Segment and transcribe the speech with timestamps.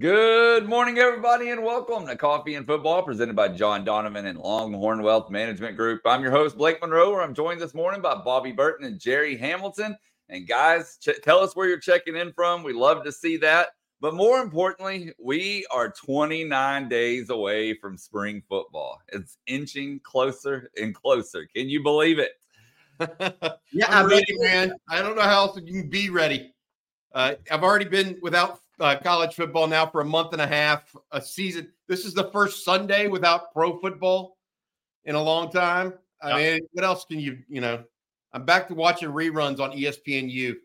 [0.00, 5.04] Good morning, everybody, and welcome to Coffee and Football, presented by John Donovan and Longhorn
[5.04, 6.00] Wealth Management Group.
[6.04, 7.20] I'm your host, Blake Monroe.
[7.20, 9.96] I'm joined this morning by Bobby Burton and Jerry Hamilton.
[10.28, 12.64] And guys, ch- tell us where you're checking in from.
[12.64, 13.68] We love to see that.
[14.00, 19.00] But more importantly, we are 29 days away from spring football.
[19.12, 21.46] It's inching closer and closer.
[21.54, 22.32] Can you believe it?
[23.72, 24.74] yeah, I'm ready, man.
[24.88, 26.52] I don't know how else you can be ready.
[27.12, 30.94] Uh, I've already been without uh, college football now for a month and a half,
[31.12, 31.70] a season.
[31.88, 34.36] This is the first Sunday without pro football
[35.04, 35.94] in a long time.
[36.22, 37.84] I mean, what else can you, you know?
[38.32, 40.56] I'm back to watching reruns on ESPNU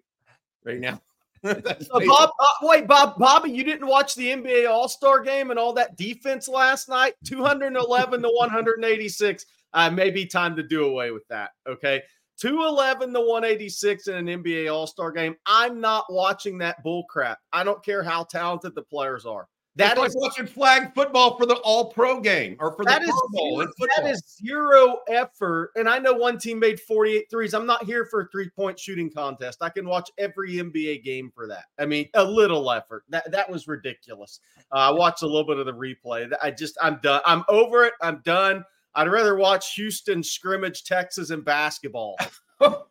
[0.64, 1.02] right now.
[1.44, 5.60] uh, Bob, uh, wait, Bob, Bobby, you didn't watch the NBA All Star game and
[5.60, 7.14] all that defense last night?
[7.26, 9.46] 211 to 186.
[9.72, 11.52] Uh, maybe time to do away with that.
[11.68, 12.02] Okay.
[12.40, 15.36] 211 to 186 in an NBA All Star game.
[15.46, 17.40] I'm not watching that bull crap.
[17.52, 19.48] I don't care how talented the players are.
[19.76, 23.08] That is like watching flag football for the All Pro game or for that the
[23.08, 23.58] is Bowl.
[23.58, 25.72] Zero, that is zero effort.
[25.76, 27.54] And I know one team made 48 threes.
[27.54, 29.60] I'm not here for a three point shooting contest.
[29.62, 31.66] I can watch every NBA game for that.
[31.80, 33.04] I mean, a little effort.
[33.10, 34.40] That that was ridiculous.
[34.74, 36.30] Uh, I watched a little bit of the replay.
[36.42, 37.22] I just I'm done.
[37.26, 37.94] I'm over it.
[38.02, 38.66] I'm done.
[38.96, 42.18] I'd rather watch Houston scrimmage Texas in basketball.
[42.60, 42.84] Let's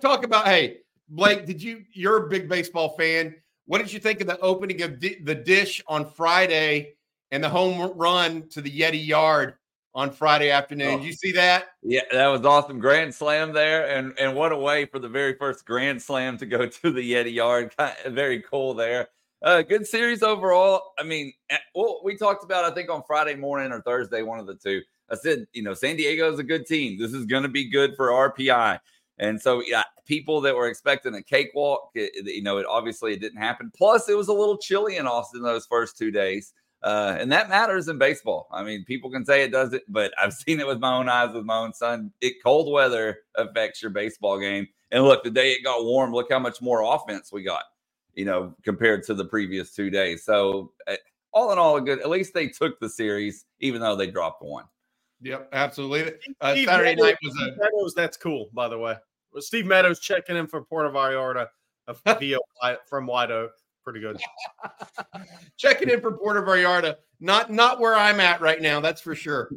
[0.00, 0.78] talk about hey,
[1.08, 3.34] Blake, did you you're a big baseball fan.
[3.66, 6.94] What did you think of the opening of the Disch on Friday
[7.30, 9.54] and the home run to the Yeti Yard
[9.94, 10.94] on Friday afternoon?
[10.94, 10.98] Oh.
[10.98, 11.66] Did you see that?
[11.82, 12.78] Yeah, that was awesome.
[12.78, 13.88] Grand slam there.
[13.88, 17.12] And and what a way for the very first grand slam to go to the
[17.12, 17.74] Yeti Yard.
[18.06, 19.08] Very cool there.
[19.42, 20.92] Uh, good series overall.
[20.98, 24.38] I mean, eh, well, we talked about, I think, on Friday morning or Thursday, one
[24.38, 24.80] of the two.
[25.10, 26.98] I said, you know, San Diego is a good team.
[26.98, 28.80] This is going to be good for RPI.
[29.18, 33.20] And so, yeah, people that were expecting a cakewalk, it, you know, it obviously it
[33.20, 33.70] didn't happen.
[33.76, 36.52] Plus, it was a little chilly in Austin those first two days.
[36.82, 38.48] Uh, and that matters in baseball.
[38.52, 41.34] I mean, people can say it doesn't, but I've seen it with my own eyes
[41.34, 42.12] with my own son.
[42.20, 44.68] It cold weather affects your baseball game.
[44.90, 47.64] And look, the day it got warm, look how much more offense we got,
[48.16, 50.24] you know, compared to the previous two days.
[50.24, 50.96] So, uh,
[51.32, 52.00] all in all, a good.
[52.00, 54.64] At least they took the series, even though they dropped one.
[55.20, 56.14] Yep, absolutely.
[56.40, 57.94] Uh, Saturday Meadows, night was a Meadows.
[57.94, 58.96] That's cool, by the way.
[59.32, 61.48] Well, Steve Meadows checking in for Puerto Vallarta
[62.18, 62.38] via
[62.88, 63.52] from White Oak.
[63.84, 64.18] Pretty good.
[65.56, 66.96] checking in for Puerto Vallarta.
[67.20, 68.80] Not not where I'm at right now.
[68.80, 69.50] That's for sure.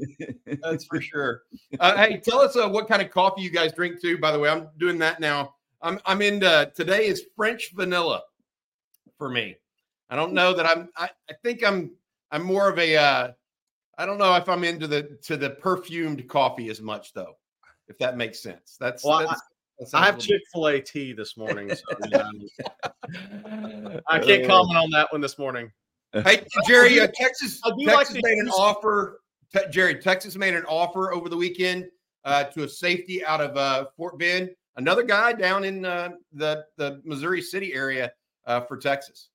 [0.61, 1.43] That's for sure.
[1.79, 4.17] Uh, hey, tell us uh, what kind of coffee you guys drink too.
[4.17, 5.55] By the way, I'm doing that now.
[5.81, 8.21] I'm I'm into today is French vanilla
[9.19, 9.55] for me.
[10.09, 10.89] I don't know that I'm.
[10.97, 11.91] I, I think I'm.
[12.31, 12.97] I'm more of a.
[12.97, 13.31] Uh,
[13.99, 17.35] I don't know if I'm into the to the perfumed coffee as much though,
[17.87, 18.77] if that makes sense.
[18.79, 21.69] That's, well, that's I, I have Chick Fil A tea this morning.
[21.69, 21.83] So,
[24.07, 25.71] I can't comment on that one this morning.
[26.13, 29.21] Hey Jerry, uh, Texas, Texas like made an offer.
[29.53, 31.87] Te- Jerry, Texas made an offer over the weekend
[32.25, 34.49] uh, to a safety out of uh, Fort Bend.
[34.77, 38.11] Another guy down in uh, the the Missouri City area
[38.49, 39.29] uh, for Texas.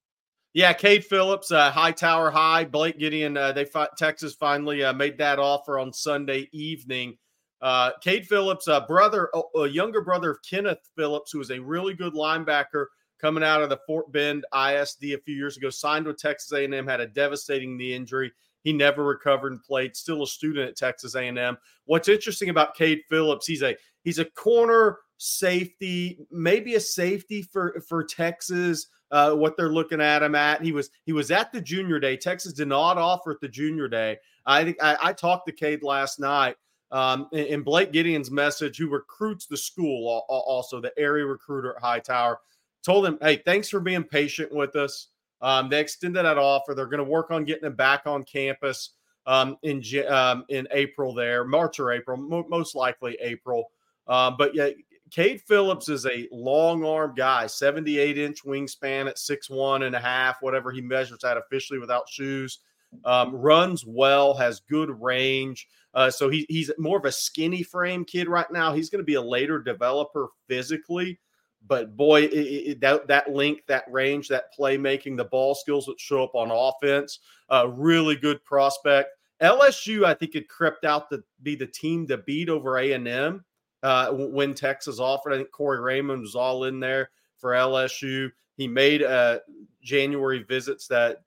[0.52, 3.36] Yeah, Cade Phillips, uh, Hightower High, Blake Gideon.
[3.36, 7.16] Uh, they fought, Texas finally uh, made that offer on Sunday evening.
[7.60, 11.94] Uh, Cade Phillips, a brother, a younger brother of Kenneth Phillips, who was a really
[11.94, 12.86] good linebacker
[13.20, 16.86] coming out of the Fort Bend ISD a few years ago, signed with Texas A&M,
[16.86, 18.30] had a devastating knee injury.
[18.62, 19.96] He never recovered and played.
[19.96, 21.56] Still a student at Texas A&M.
[21.86, 23.46] What's interesting about Cade Phillips?
[23.46, 29.72] He's a he's a corner safety, maybe a safety for for Texas uh, what they're
[29.72, 30.60] looking at him at.
[30.60, 32.16] He was he was at the junior day.
[32.16, 34.18] Texas did not offer at the junior day.
[34.44, 36.56] I think I, talked to Cade last night.
[36.90, 42.40] Um, and, Blake Gideon's message, who recruits the school, also the area recruiter at Hightower,
[42.84, 45.08] told him, "Hey, thanks for being patient with us."
[45.40, 46.74] Um, they extended that offer.
[46.74, 48.90] They're going to work on getting him back on campus
[49.26, 53.70] um, in um, in April there, March or April, mo- most likely April.
[54.08, 54.70] Um, but yeah,
[55.14, 60.00] Cade Phillips is a long arm guy, 78 inch wingspan at six one and a
[60.00, 62.58] half, whatever he measures at officially without shoes.
[63.04, 65.68] Um, runs well, has good range.
[65.94, 68.72] Uh, so he, he's more of a skinny frame kid right now.
[68.72, 71.20] He's going to be a later developer physically,
[71.64, 76.00] but boy, it, it, that that length, that range, that playmaking, the ball skills that
[76.00, 77.20] show up on offense,
[77.50, 79.10] uh, really good prospect.
[79.40, 83.06] LSU, I think, had crept out to be the team to beat over A and
[83.06, 83.44] M
[83.84, 85.34] uh, when Texas offered.
[85.34, 88.30] I think Corey Raymond was all in there for LSU.
[88.56, 89.40] He made uh,
[89.82, 91.18] January visits that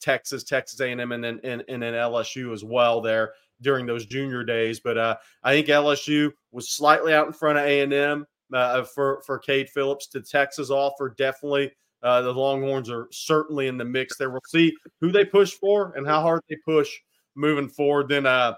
[0.00, 3.32] Texas, Texas A&M, and then and, and then LSU as well there
[3.62, 4.78] during those junior days.
[4.78, 9.38] But uh, I think LSU was slightly out in front of A&M uh, for for
[9.38, 11.14] Cade Phillips to Texas offer.
[11.16, 11.72] Definitely,
[12.02, 14.28] uh, the Longhorns are certainly in the mix there.
[14.28, 16.90] We'll see who they push for and how hard they push
[17.36, 18.08] moving forward.
[18.08, 18.54] Then uh,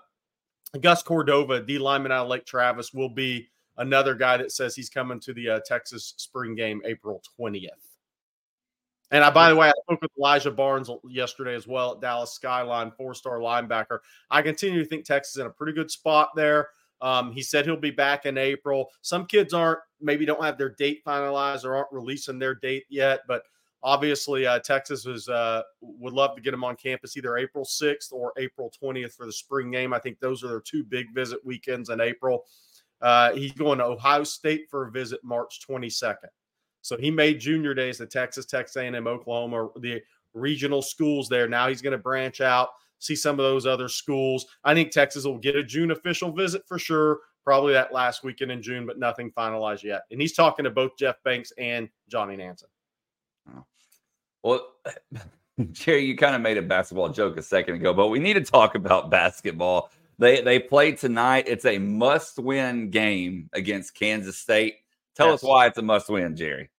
[0.81, 4.91] Gus Cordova, D lineman out of Lake Travis, will be another guy that says he's
[4.91, 7.69] coming to the uh, Texas spring game April 20th.
[9.11, 12.33] And I, by the way, I spoke with Elijah Barnes yesterday as well at Dallas
[12.33, 13.99] Skyline, four star linebacker.
[14.31, 16.69] I continue to think Texas is in a pretty good spot there.
[17.01, 18.89] Um, he said he'll be back in April.
[19.03, 23.21] Some kids aren't, maybe don't have their date finalized or aren't releasing their date yet,
[23.29, 23.43] but
[23.85, 28.33] obviously uh, Texas uh, would love to get him on campus either April 6th or
[28.39, 29.93] April 20th for the spring game.
[29.93, 32.45] I think those are their two big visit weekends in April.
[33.03, 36.17] Uh, he's going to Ohio State for a visit March 22nd.
[36.81, 40.03] So he made junior days at Texas, Texas A&M, Oklahoma, the
[40.33, 41.47] regional schools there.
[41.47, 44.47] Now he's going to branch out, see some of those other schools.
[44.65, 48.51] I think Texas will get a June official visit for sure, probably that last weekend
[48.51, 50.03] in June, but nothing finalized yet.
[50.11, 52.69] And he's talking to both Jeff Banks and Johnny Nansen.
[54.45, 54.69] Well,
[55.73, 58.43] Jerry, you kind of made a basketball joke a second ago, but we need to
[58.43, 59.91] talk about basketball.
[60.19, 61.47] They they play tonight.
[61.49, 64.77] It's a must-win game against Kansas State.
[65.17, 65.43] Tell yes.
[65.43, 66.71] us why it's a must-win, Jerry.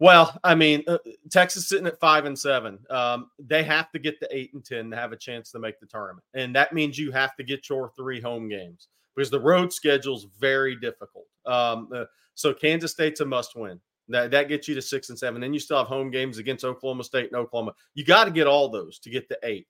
[0.00, 0.98] Well, I mean, uh,
[1.30, 2.78] Texas sitting at five and seven.
[2.90, 5.78] Um, they have to get to eight and ten to have a chance to make
[5.80, 9.40] the tournament, and that means you have to get your three home games because the
[9.40, 11.26] road schedule is very difficult.
[11.46, 13.80] Um, uh, so Kansas State's a must-win.
[14.08, 15.40] That that gets you to six and seven.
[15.40, 17.72] Then you still have home games against Oklahoma State and Oklahoma.
[17.94, 19.66] You got to get all those to get to eight.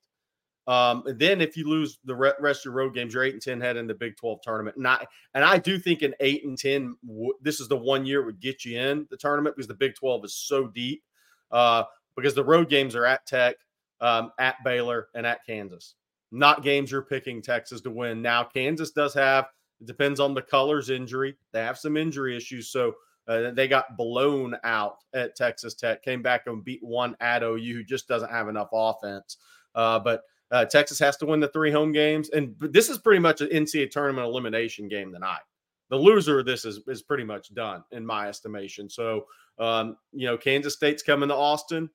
[0.67, 3.61] Um, then if you lose the rest of your road games, you're eight and ten
[3.61, 4.77] head in the Big Twelve tournament.
[4.77, 6.95] And I and I do think an eight and ten,
[7.41, 10.25] this is the one year would get you in the tournament because the Big Twelve
[10.25, 11.03] is so deep.
[11.51, 11.83] Uh,
[12.15, 13.55] because the road games are at Tech,
[14.01, 15.95] um, at Baylor, and at Kansas.
[16.31, 18.21] Not games you're picking Texas to win.
[18.21, 19.45] Now Kansas does have.
[19.79, 21.35] It depends on the colors injury.
[21.51, 22.95] They have some injury issues, so
[23.27, 26.03] uh, they got blown out at Texas Tech.
[26.03, 29.37] Came back and beat one at OU, who just doesn't have enough offense.
[29.73, 33.19] Uh, but uh, Texas has to win the three home games, and this is pretty
[33.19, 35.41] much an NCAA tournament elimination game tonight.
[35.89, 38.89] The loser of this is is pretty much done in my estimation.
[38.89, 39.25] So,
[39.59, 41.89] um, you know, Kansas State's coming to Austin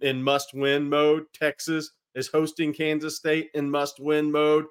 [0.00, 1.24] in must win mode.
[1.34, 4.66] Texas is hosting Kansas State in must win mode.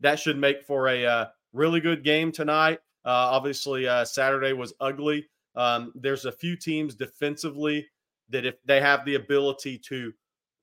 [0.00, 2.80] That should make for a uh, really good game tonight.
[3.04, 5.26] Uh, obviously, uh, Saturday was ugly.
[5.54, 7.86] Um, there's a few teams defensively
[8.30, 10.12] that if they have the ability to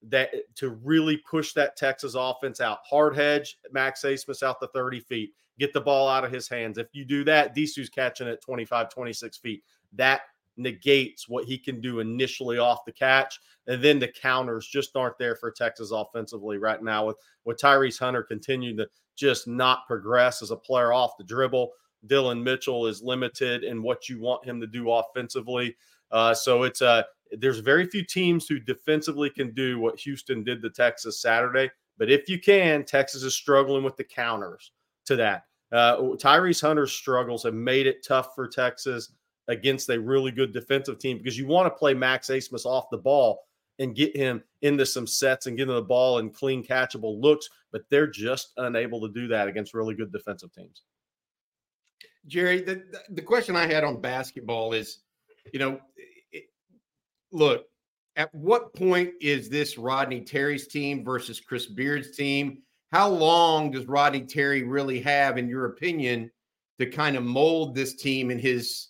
[0.08, 5.02] that to really push that Texas offense out, hard hedge Max Abmas out the 30
[5.02, 6.78] feet, get the ball out of his hands.
[6.78, 9.64] If you do that, Disu's catching at 25, 26 feet.
[9.94, 10.22] That
[10.58, 13.40] negates what he can do initially off the catch.
[13.68, 18.00] And then the counters just aren't there for Texas offensively right now with, with Tyrese
[18.00, 21.72] Hunter continuing to just not progress as a player off the dribble.
[22.08, 25.76] Dillon Mitchell is limited in what you want him to do offensively.
[26.12, 27.04] Uh, so it's a uh,
[27.38, 31.70] there's very few teams who defensively can do what Houston did to Texas Saturday.
[31.98, 34.72] But if you can, Texas is struggling with the counters
[35.06, 35.44] to that.
[35.72, 39.12] Uh, Tyrese Hunter's struggles have made it tough for Texas
[39.48, 42.98] against a really good defensive team because you want to play Max Abmas off the
[42.98, 43.42] ball
[43.80, 47.50] and get him into some sets and get him the ball and clean catchable looks,
[47.72, 50.84] but they're just unable to do that against really good defensive teams.
[52.30, 55.00] Jerry, the, the question I had on basketball is,
[55.52, 55.80] you know,
[56.32, 56.46] it,
[57.32, 57.66] look,
[58.16, 62.60] at what point is this Rodney Terry's team versus Chris Beard's team?
[62.92, 66.32] How long does Rodney Terry really have, in your opinion,
[66.80, 68.90] to kind of mold this team in his,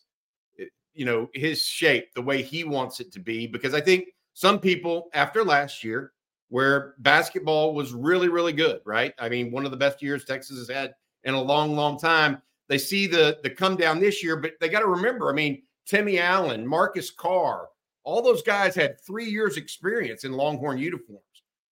[0.93, 3.47] you know, his shape, the way he wants it to be?
[3.47, 6.11] Because I think some people after last year,
[6.49, 9.13] where basketball was really, really good, right?
[9.19, 10.93] I mean, one of the best years Texas has had
[11.23, 12.41] in a long, long time.
[12.69, 15.29] They see the the come down this year, but they got to remember.
[15.29, 17.67] I mean, Timmy Allen, Marcus Carr,
[18.03, 21.23] all those guys had three years experience in Longhorn uniforms.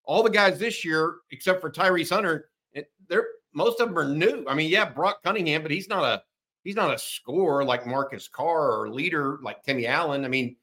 [0.04, 2.50] All the guys this year, except for Tyrese Hunter,
[3.08, 4.46] they're most of them are new.
[4.48, 6.24] I mean, yeah, Brock Cunningham, but he's not a
[6.64, 10.26] he's not a scorer like Marcus Carr or leader like Timmy Allen.
[10.26, 10.56] I mean,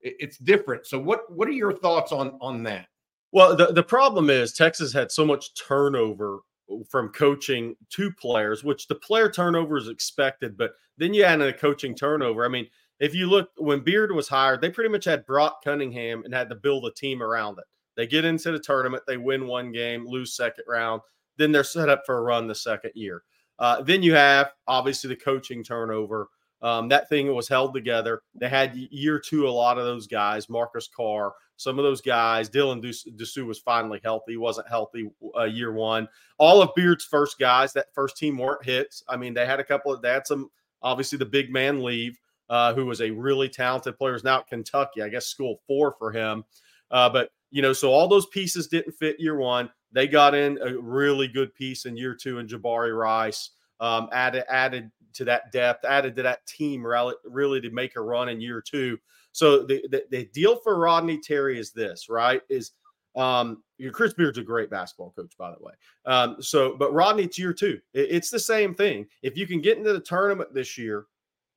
[0.00, 0.86] it, it's different.
[0.86, 2.88] So what what are your thoughts on on that?
[3.32, 6.40] Well, the, the problem is Texas had so much turnover
[6.88, 11.48] from coaching to players, which the player turnover is expected, but then you add in
[11.48, 12.44] a coaching turnover.
[12.44, 12.66] I mean,
[13.00, 16.48] if you look when Beard was hired, they pretty much had Brock Cunningham and had
[16.50, 17.64] to build a team around it.
[17.96, 21.02] They get into the tournament, they win one game, lose second round,
[21.36, 23.22] then they're set up for a run the second year.
[23.58, 26.28] Uh, then you have obviously the coaching turnover.
[26.60, 28.22] Um, that thing was held together.
[28.34, 32.50] They had year two, a lot of those guys, Marcus Carr, some of those guys.
[32.50, 34.32] Dylan Disu was finally healthy.
[34.32, 36.08] He wasn't healthy uh, year one.
[36.38, 39.04] All of Beard's first guys, that first team weren't hits.
[39.08, 40.50] I mean, they had a couple of, they had some,
[40.82, 44.48] obviously the big man leave, uh, who was a really talented player, is now at
[44.48, 45.02] Kentucky.
[45.02, 46.44] I guess school four for him.
[46.90, 49.70] Uh, but, you know, so all those pieces didn't fit year one.
[49.92, 53.50] They got in a really good piece in year two in Jabari Rice.
[53.80, 58.00] Um, added added to that depth, added to that team really, really to make a
[58.00, 58.98] run in year two.
[59.32, 62.42] So the, the, the deal for Rodney Terry is this, right?
[62.48, 62.72] Is
[63.16, 65.72] um, Chris Beard's a great basketball coach, by the way.
[66.06, 67.80] Um, so, but Rodney, it's year two.
[67.94, 69.06] It, it's the same thing.
[69.22, 71.06] If you can get into the tournament this year,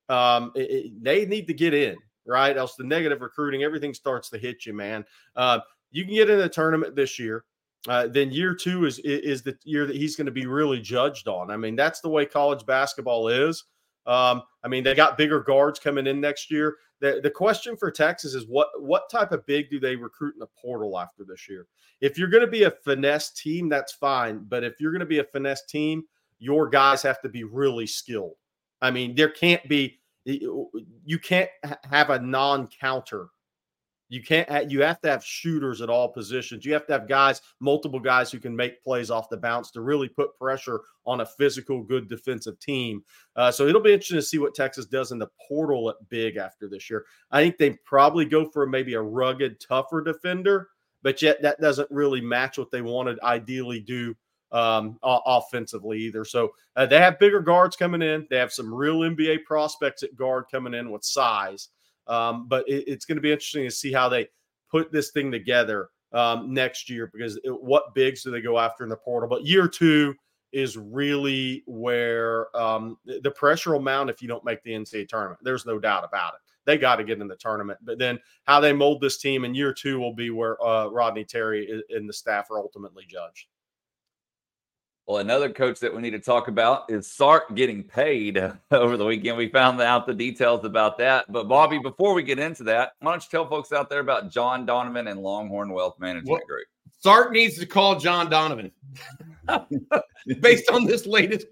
[0.09, 2.57] um, it, it, they need to get in, right?
[2.57, 5.05] Else the negative recruiting, everything starts to hit you, man.
[5.35, 5.59] Uh,
[5.91, 7.45] you can get in the tournament this year.
[7.87, 11.27] Uh, then year two is is the year that he's going to be really judged
[11.27, 11.49] on.
[11.49, 13.63] I mean, that's the way college basketball is.
[14.05, 16.77] Um, I mean, they got bigger guards coming in next year.
[16.99, 20.39] The, the question for Texas is what what type of big do they recruit in
[20.39, 21.65] the portal after this year?
[22.01, 24.45] If you're going to be a finesse team, that's fine.
[24.47, 26.03] But if you're going to be a finesse team,
[26.37, 28.35] your guys have to be really skilled.
[28.81, 31.49] I mean, there can't be you can't
[31.89, 33.29] have a non-counter
[34.11, 34.69] you can't.
[34.69, 36.65] You have to have shooters at all positions.
[36.65, 39.79] You have to have guys, multiple guys who can make plays off the bounce to
[39.79, 43.05] really put pressure on a physical, good defensive team.
[43.37, 46.35] Uh, so it'll be interesting to see what Texas does in the portal at big
[46.35, 47.05] after this year.
[47.31, 50.67] I think they probably go for maybe a rugged, tougher defender,
[51.03, 54.13] but yet that doesn't really match what they wanted ideally do
[54.51, 56.25] um, offensively either.
[56.25, 58.27] So uh, they have bigger guards coming in.
[58.29, 61.69] They have some real NBA prospects at guard coming in with size.
[62.11, 64.27] Um, but it, it's going to be interesting to see how they
[64.69, 68.83] put this thing together um, next year because it, what bigs do they go after
[68.83, 69.29] in the portal?
[69.29, 70.13] But year two
[70.51, 75.39] is really where um, the pressure will mount if you don't make the NCAA tournament.
[75.43, 76.41] There's no doubt about it.
[76.65, 77.79] They got to get in the tournament.
[77.81, 81.23] But then how they mold this team in year two will be where uh, Rodney
[81.23, 83.47] Terry and the staff are ultimately judged.
[85.11, 88.41] Well, another coach that we need to talk about is Sark getting paid
[88.71, 89.35] over the weekend.
[89.35, 91.29] We found out the details about that.
[91.29, 94.31] But Bobby, before we get into that, why don't you tell folks out there about
[94.31, 96.65] John Donovan and Longhorn Wealth Management well, Group?
[96.97, 98.71] Sark needs to call John Donovan
[100.39, 101.45] based on this latest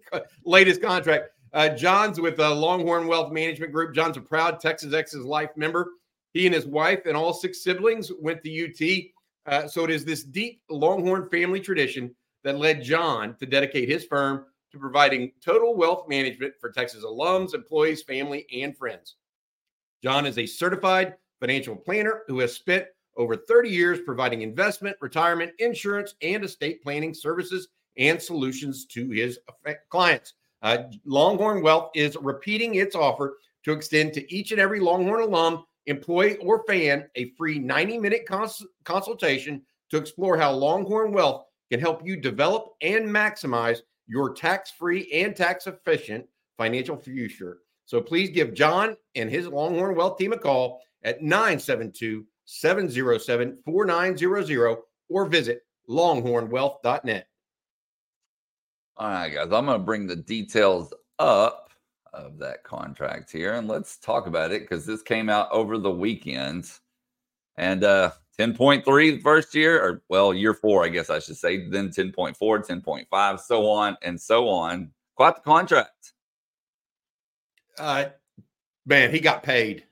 [0.45, 1.31] latest contract.
[1.51, 3.93] Uh, John's with uh, Longhorn Wealth Management Group.
[3.93, 5.89] John's a proud Texas Ex's Life member.
[6.31, 9.51] He and his wife and all six siblings went to UT.
[9.51, 14.05] Uh, so it is this deep Longhorn family tradition that led John to dedicate his
[14.05, 19.15] firm to providing total wealth management for Texas alums, employees, family, and friends.
[20.03, 22.85] John is a certified financial planner who has spent
[23.17, 27.67] over 30 years providing investment, retirement, insurance, and estate planning services
[27.97, 29.39] and solutions to his
[29.89, 30.33] clients.
[30.61, 35.65] Uh, Longhorn Wealth is repeating its offer to extend to each and every Longhorn alum,
[35.85, 41.79] employee, or fan a free 90 minute cons- consultation to explore how Longhorn Wealth can
[41.79, 46.25] help you develop and maximize your tax free and tax efficient
[46.57, 47.59] financial future.
[47.85, 54.77] So please give John and his Longhorn Wealth team a call at 972 707 4900
[55.09, 57.27] or visit longhornwealth.net.
[58.97, 61.69] All right, guys, I'm going to bring the details up
[62.11, 65.91] of that contract here and let's talk about it because this came out over the
[65.91, 66.69] weekend.
[67.57, 71.89] And uh, 10.3 first year, or well, year four, I guess I should say, then
[71.89, 74.91] 10.4, 10.5, so on and so on.
[75.15, 76.13] Quite the contract.
[77.77, 78.05] Uh,
[78.85, 79.83] man, he got paid.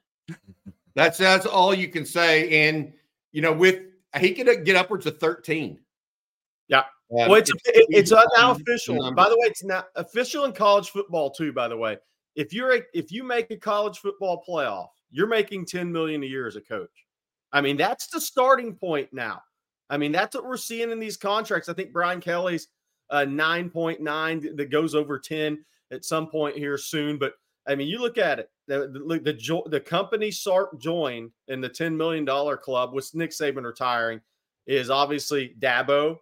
[0.95, 2.67] that's that's all you can say.
[2.67, 2.93] And
[3.33, 3.81] you know, with
[4.17, 5.79] he could get upwards of 13.
[6.69, 6.83] Yeah.
[7.09, 9.11] well, it's it's, it's now official.
[9.13, 11.51] By the way, it's now official in college football too.
[11.51, 11.97] By the way,
[12.35, 16.25] if you're a, if you make a college football playoff, you're making 10 million a
[16.25, 17.06] year as a coach.
[17.57, 19.41] I mean, that's the starting point now.
[19.89, 21.69] I mean, that's what we're seeing in these contracts.
[21.69, 22.67] I think Brian Kelly's
[23.09, 27.17] uh, 9.9 that goes over 10 at some point here soon.
[27.17, 27.33] But
[27.67, 28.51] I mean, you look at it.
[28.67, 33.63] The the, the, the company Sark joined in the $10 million club with Nick Saban
[33.63, 34.21] retiring
[34.67, 36.17] is obviously Dabo,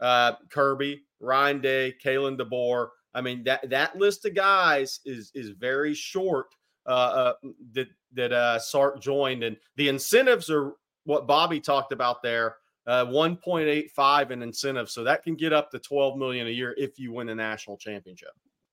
[0.00, 2.88] uh, Kirby, Ryan Day, Kalen DeBoer.
[3.14, 6.48] I mean, that that list of guys is is very short
[6.84, 7.32] uh, uh,
[7.72, 12.56] that that uh, Sark joined, and the incentives are what Bobby talked about there.
[12.86, 16.98] Uh, 1.85 in incentives, so that can get up to 12 million a year if
[16.98, 18.28] you win a national championship.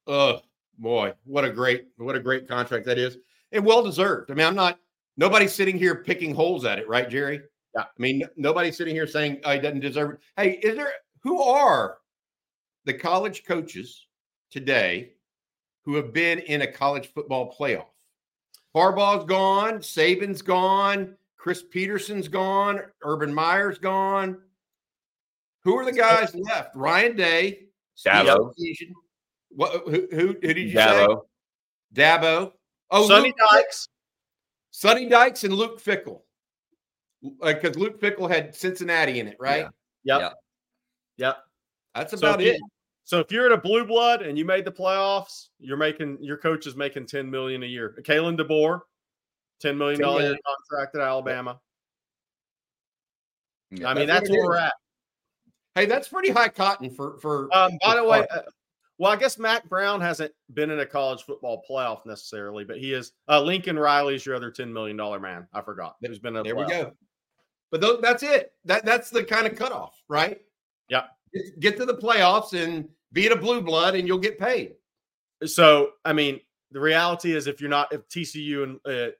[0.06, 0.42] Oh
[0.78, 3.18] boy, what a great what a great contract that is,
[3.54, 4.30] and well deserved.
[4.30, 4.80] I mean, I'm not
[5.16, 7.42] nobody's sitting here picking holes at it, right, Jerry?
[7.76, 7.84] Yeah.
[7.84, 10.20] I mean, nobody's sitting here saying oh, he doesn't deserve it.
[10.36, 10.92] Hey, is there
[11.24, 12.00] who are
[12.86, 14.08] the college coaches
[14.50, 15.14] today
[15.86, 17.86] who have been in a college football playoff?
[18.76, 24.38] Harbaugh's gone, Saban's gone, Chris Petersen's gone, Urban Meyer's gone.
[25.64, 26.76] Who are the guys left?
[26.76, 27.66] Ryan Day,
[28.06, 28.54] Dabo.
[29.50, 29.84] What?
[29.86, 31.22] Who, who, who did you Dabo.
[31.94, 32.02] say?
[32.02, 32.52] Dabo.
[32.90, 33.88] Oh, Sonny Luke, Dykes.
[34.72, 36.22] Sonny Dykes and Luke Fickell.
[37.24, 39.68] Uh, because Luke Fickell had Cincinnati in it, right?
[40.04, 40.20] Yeah.
[40.20, 40.22] Yep.
[41.18, 41.28] Yeah.
[41.28, 41.38] Yep.
[41.96, 42.62] That's about if you- it.
[43.04, 46.38] So if you're at a blue blood and you made the playoffs, you're making your
[46.38, 47.98] coach is making 10 million a year.
[48.04, 48.82] Kalen DeBoer,
[49.62, 50.38] 10 million $10
[50.70, 51.60] contract at Alabama.
[53.72, 53.90] Yeah.
[53.90, 54.74] I mean, That's that's, we're at.
[55.76, 57.44] Hey, that's pretty high cotton for for.
[57.56, 58.42] Um, by for the way, uh,
[58.98, 62.94] well, I guess Mac Brown hasn't been in a college football playoff necessarily, but he
[62.94, 63.14] is.
[63.30, 65.48] Uh, Lincoln Riley is your other ten million dollar man.
[65.54, 65.96] I forgot.
[66.02, 66.92] Who's been a there we go.
[67.72, 68.52] But those, that's it.
[68.66, 70.40] That that's the kind of cutoff, right?
[70.90, 71.06] Yeah.
[71.60, 74.74] Get, to the playoffs and be it a blue blood, and you'll get paid.
[75.46, 76.40] So, I mean,
[76.72, 79.12] the reality is, if you're not, if TCU and uh,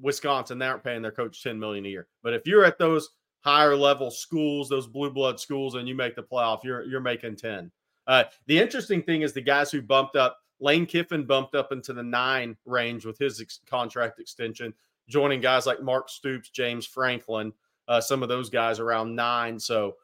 [0.00, 2.08] Wisconsin, they aren't paying their coach ten million a year.
[2.22, 3.10] But if you're at those
[3.40, 7.36] higher level schools, those blue blood schools, and you make the playoff, you're you're making
[7.36, 7.70] ten.
[8.06, 10.38] Uh, the interesting thing is the guys who bumped up.
[10.60, 14.74] Lane Kiffin bumped up into the nine range with his ex- contract extension,
[15.08, 17.52] joining guys like Mark Stoops, James Franklin,
[17.86, 19.60] uh, some of those guys around nine.
[19.60, 19.96] So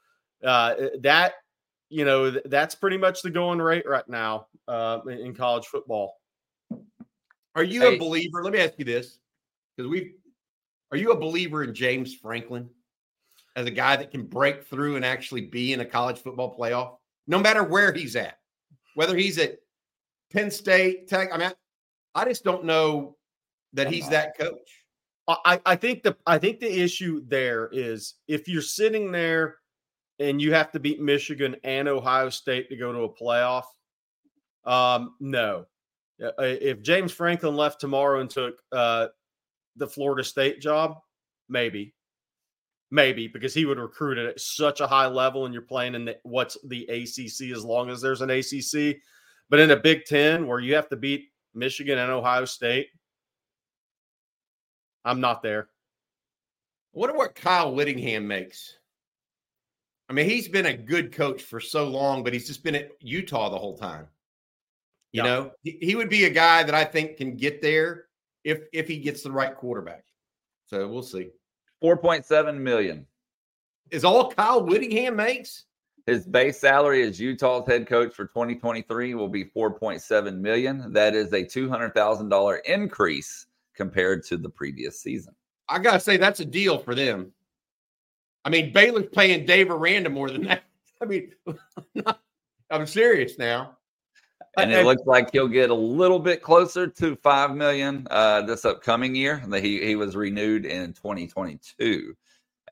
[0.44, 1.34] uh, that
[1.90, 5.66] you know th- that's pretty much the going rate right now uh, in in college
[5.66, 6.14] football.
[7.54, 7.96] Are you Hey.
[7.96, 8.42] a believer?
[8.42, 9.18] Let me ask you this,
[9.76, 10.14] because we
[10.90, 12.68] are you a believer in James Franklin
[13.56, 16.96] as a guy that can break through and actually be in a college football playoff,
[17.26, 18.38] no matter where he's at,
[18.94, 19.58] whether he's at
[20.32, 21.28] Penn State, Tech.
[21.32, 21.52] I mean,
[22.14, 23.16] I, I just don't know
[23.72, 24.84] that he's that coach.
[25.26, 29.56] I, I think the I think the issue there is if you're sitting there
[30.18, 33.64] and you have to beat Michigan and Ohio State to go to a playoff.
[34.64, 35.66] Um, no,
[36.22, 39.08] Uh, if James Franklin left tomorrow and took uh,
[39.76, 40.98] the Florida State job,
[41.48, 41.94] maybe,
[42.90, 46.16] maybe because he would recruit at such a high level, and you're playing in the,
[46.22, 48.96] what's the ACC as long as there's an ACC.
[49.50, 52.88] But in a Big Ten where you have to beat Michigan and Ohio State,
[55.04, 55.68] I'm not there.
[56.94, 58.78] I wonder what Kyle Whittingham makes.
[60.08, 62.90] I mean, he's been a good coach for so long, but he's just been at
[63.00, 64.06] Utah the whole time.
[65.12, 65.24] You Yeah.
[65.24, 68.06] know, he, he would be a guy that I think can get there
[68.42, 70.04] if if he gets the right quarterback.
[70.66, 71.30] So we'll see.
[71.82, 73.06] 4.7 million.
[73.90, 75.64] Is all Kyle Whittingham makes?
[76.06, 80.92] His base salary as Utah's head coach for 2023 will be 4.7 million.
[80.92, 85.34] That is a $200,000 increase compared to the previous season.
[85.68, 87.32] I gotta say that's a deal for them.
[88.44, 90.64] I mean, Baylor's playing Dave Aranda more than that.
[91.02, 91.32] I mean,
[92.70, 93.76] I'm serious now.
[94.56, 98.64] And it looks like he'll get a little bit closer to 5 million uh, this
[98.64, 99.42] upcoming year.
[99.60, 102.14] He, he was renewed in 2022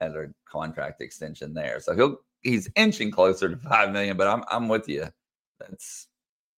[0.00, 1.80] as a contract extension there.
[1.80, 5.06] So he'll he's inching closer to 5 million, but I'm I'm with you.
[5.58, 6.08] That's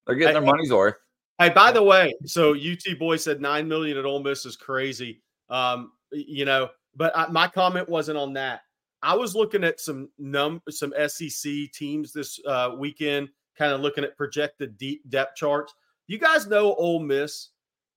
[0.07, 0.97] they're getting their I- money's worth.
[1.39, 5.21] Hey, by the way, so UT boy said nine million at Ole Miss is crazy.
[5.51, 8.61] Um, you know, but I, my comment wasn't on that.
[9.05, 14.03] I was looking at some num some SEC teams this uh, weekend, kind of looking
[14.03, 15.75] at projected deep depth charts.
[16.07, 17.51] You guys know Ole Miss,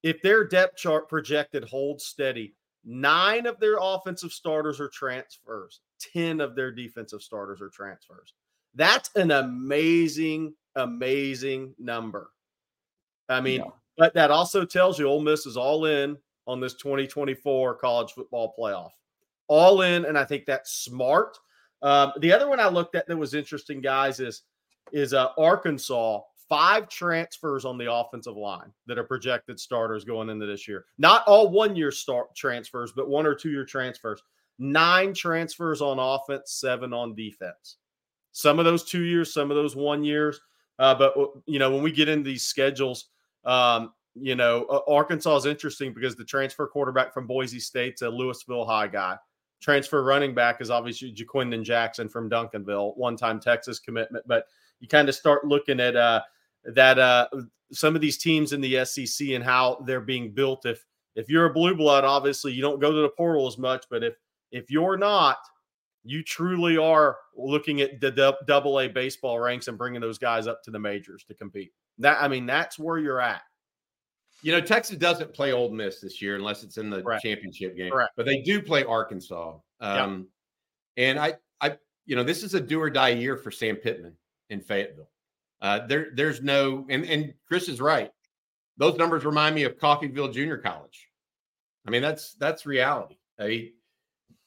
[0.04, 5.80] if their depth chart projected holds steady, nine of their offensive starters are transfers,
[6.14, 8.34] ten of their defensive starters are transfers.
[8.76, 12.32] That's an amazing, amazing number.
[13.30, 13.72] I mean, Yeah.
[13.98, 16.18] but that also tells you Ole Miss is all in
[16.48, 18.92] on this 2024 college football playoff.
[19.48, 21.38] All in, and I think that's smart.
[21.82, 24.44] Um, the other one I looked at that was interesting, guys, is
[24.92, 26.22] is uh, Arkansas.
[26.50, 30.86] Five transfers on the offensive line that are projected starters going into this year.
[30.98, 34.24] Not all one year start transfers, but one or two year transfers.
[34.58, 37.78] Nine transfers on offense, seven on defense.
[38.32, 40.40] Some of those two years, some of those one years.
[40.80, 43.10] Uh, but you know, when we get into these schedules,
[43.44, 48.10] um, you know, uh, Arkansas is interesting because the transfer quarterback from Boise State's a
[48.10, 49.18] Louisville High guy.
[49.62, 54.26] Transfer running back is obviously Ja'Quinden Jackson from Duncanville, one-time Texas commitment.
[54.28, 54.46] But
[54.80, 56.22] you kind of start looking at uh,
[56.66, 57.28] that uh,
[57.72, 60.66] some of these teams in the SEC and how they're being built.
[60.66, 63.86] If if you're a blue blood, obviously you don't go to the portal as much.
[63.90, 64.16] But if
[64.52, 65.38] if you're not,
[66.04, 70.64] you truly are looking at the double A baseball ranks and bringing those guys up
[70.64, 71.72] to the majors to compete.
[71.98, 73.42] That I mean, that's where you're at.
[74.42, 77.24] You know, Texas doesn't play Ole Miss this year unless it's in the Correct.
[77.24, 77.92] championship game.
[77.92, 78.12] Correct.
[78.16, 79.58] But they do play Arkansas.
[79.82, 80.28] Um.
[80.98, 84.14] And I, I, you know, this is a do or die year for Sam Pittman
[84.50, 85.10] in Fayetteville.
[85.62, 88.12] Uh, there, there's no, and and Chris is right.
[88.78, 91.08] Those numbers remind me of Coffeyville Junior College.
[91.88, 93.18] I mean, that's that's reality.
[93.40, 93.74] I mean,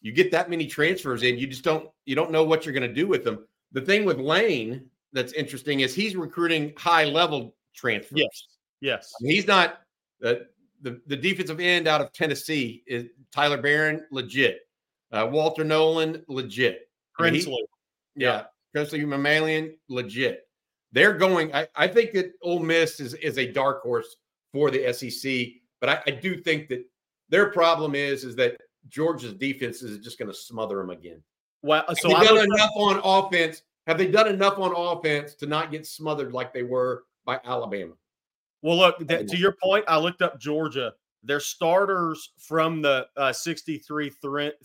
[0.00, 2.88] you get that many transfers in, you just don't you don't know what you're going
[2.88, 3.46] to do with them.
[3.72, 8.18] The thing with Lane that's interesting is he's recruiting high level transfers.
[8.18, 8.46] Yes,
[8.80, 9.12] yes.
[9.20, 9.80] I mean, he's not
[10.24, 10.34] uh,
[10.82, 14.60] the the defensive end out of Tennessee is Tyler Baron, legit,
[15.12, 16.88] uh, Walter Nolen, legit,
[17.20, 17.66] Princely, I mean,
[18.16, 20.46] yeah, Princely Umanmielen legit.
[20.92, 21.54] They're going.
[21.54, 24.16] I, I think that Ole Miss is is a dark horse
[24.52, 25.46] for the SEC,
[25.80, 26.84] but I, I do think that
[27.28, 28.56] their problem is is that
[28.88, 31.22] Georgia's defense is just going to smother them again.
[31.62, 33.62] Well, so they've done enough on offense.
[33.86, 37.92] Have they done enough on offense to not get smothered like they were by Alabama?
[38.62, 39.84] Well, look that, to your point.
[39.88, 40.92] I looked up Georgia.
[41.22, 44.10] Their starters from the uh, 63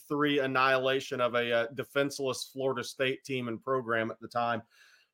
[0.08, 4.62] 3 annihilation of a uh, defenseless Florida State team and program at the time.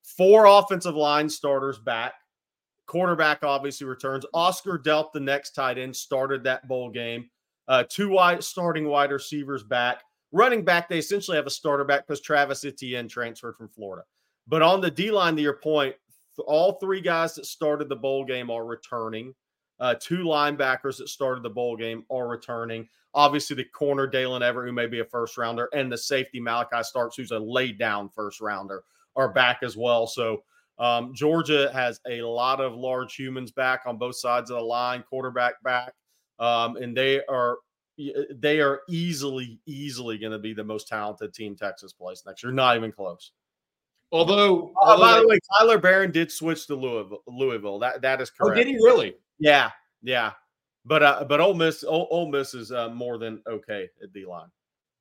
[0.03, 2.13] Four offensive line starters back.
[2.87, 4.25] Quarterback obviously returns.
[4.33, 7.29] Oscar Delp, the next tight end, started that bowl game.
[7.67, 10.03] Uh, two wide starting wide receivers back.
[10.31, 14.03] Running back, they essentially have a starter back because Travis Etienne transferred from Florida.
[14.47, 15.95] But on the D line, to your point,
[16.41, 19.33] all three guys that started the bowl game are returning.
[19.79, 22.87] Uh, two linebackers that started the bowl game are returning.
[23.13, 26.83] Obviously, the corner Daylen Everette, who may be a first rounder, and the safety Malachi
[26.83, 28.83] Starks, who's a laid down first rounder,
[29.15, 30.07] are back as well.
[30.07, 30.43] So
[30.79, 35.03] um, Georgia has a lot of large humans back on both sides of the line,
[35.07, 35.93] quarterback back,
[36.39, 37.57] um, and they are
[38.35, 42.51] they are easily easily going to be the most talented team Texas plays next year.
[42.51, 43.31] Not even close.
[44.11, 47.23] Although, oh, by the way, Tyler Baron did switch to Louisville.
[47.27, 47.79] Louisville.
[47.79, 48.59] That that is correct.
[48.59, 49.15] Oh, did he really?
[49.39, 49.71] Yeah,
[50.01, 50.31] yeah.
[50.85, 54.25] But uh, but Ole Miss, Ole, Ole Miss is uh, more than okay at D
[54.25, 54.49] line.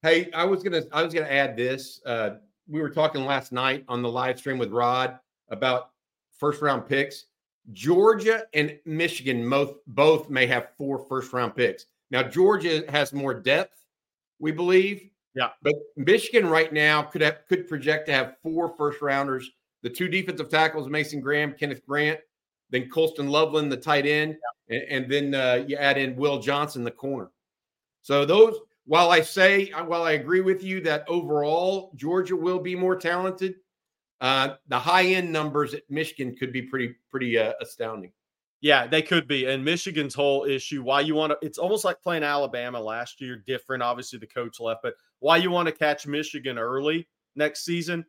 [0.03, 2.01] Hey, I was gonna I was gonna add this.
[2.07, 2.37] Uh,
[2.69, 5.19] we were talking last night on the live stream with Rod
[5.49, 5.91] about
[6.39, 7.27] first round picks.
[7.73, 11.87] Georgia and Michigan both both may have four first round picks.
[12.11, 13.85] Now Georgia has more depth,
[14.39, 15.10] we believe.
[15.35, 15.51] Yeah.
[15.63, 19.51] But Michigan right now could have could project to have four first rounders.
[19.83, 22.21] The two defensive tackles, Mason Graham, Kenneth Grant,
[22.71, 24.37] then Colston Loveland, the tight end,
[24.69, 24.77] yeah.
[24.77, 27.31] and, and, then uh, you add in Will Johnson, the corner.
[28.03, 32.75] So those, while I say, while I agree with you that overall Georgia will be
[32.75, 33.55] more talented,
[34.21, 38.13] uh, the high end numbers at Michigan could be pretty pretty uh, astounding.
[38.61, 39.47] Yeah, they could be.
[39.47, 43.37] And Michigan's whole issue, why you want to, it's almost like playing Alabama last year,
[43.47, 43.83] different.
[43.83, 48.05] Obviously, the coach left, but why you want to catch Michigan early next season?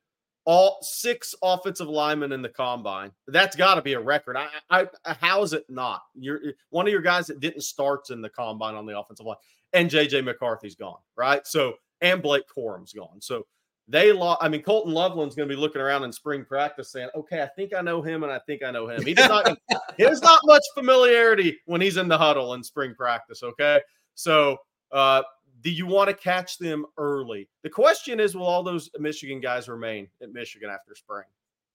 [0.45, 3.11] All six offensive linemen in the combine.
[3.27, 4.37] That's got to be a record.
[4.37, 6.01] I, I, how is it not?
[6.15, 6.39] You're
[6.71, 9.37] one of your guys that didn't start in the combine on the offensive line,
[9.73, 11.45] and JJ McCarthy's gone, right?
[11.45, 13.21] So, and Blake Corum's gone.
[13.21, 13.45] So,
[13.87, 14.41] they lost.
[14.41, 17.47] I mean, Colston Loveland's going to be looking around in spring practice saying, "Okay, I
[17.47, 19.57] think I know him, and I think I know him." He does not.
[19.97, 23.43] there's not much familiarity when he's in the huddle in spring practice.
[23.43, 23.81] Okay,
[24.15, 24.57] so
[24.91, 25.23] uh,
[25.61, 27.47] do you want to catch them early?
[27.63, 31.25] The question is, will all those Michigan guys remain at Michigan after spring?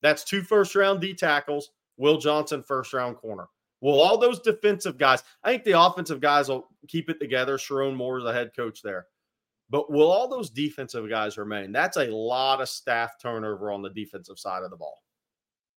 [0.03, 1.71] That's two first round D tackles.
[1.97, 3.47] Will Johnson, first round corner.
[3.81, 5.23] Will all those defensive guys?
[5.45, 7.57] I think the offensive guys will keep it together.
[7.57, 9.07] Sherrone Moore is the head coach there.
[9.69, 11.73] But will all those defensive guys remain?
[11.73, 15.03] That's a lot of staff turnover on the defensive side of the ball.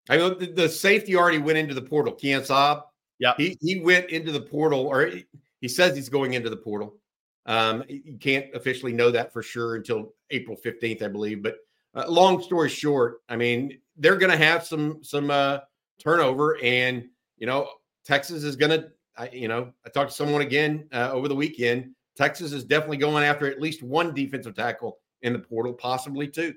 [0.10, 2.14] I know the, the safety already went into the portal.
[2.14, 2.84] Keon Sabb.
[3.20, 3.34] Yeah.
[3.38, 5.26] He he went into the portal, or he,
[5.62, 6.98] he says he's going into the portal.
[7.48, 11.42] Um, you can't officially know that for sure until April 15th, I believe.
[11.42, 11.56] But
[11.96, 15.60] uh, long story short, I mean, they're going to have some some uh,
[16.00, 17.06] turnover, and
[17.38, 17.70] you know,
[18.06, 18.90] Texas is going to.
[19.34, 23.24] You know, I talked to someone again uh, over the weekend Texas is definitely going
[23.24, 26.54] after at least one defensive tackle in the portal, possibly two.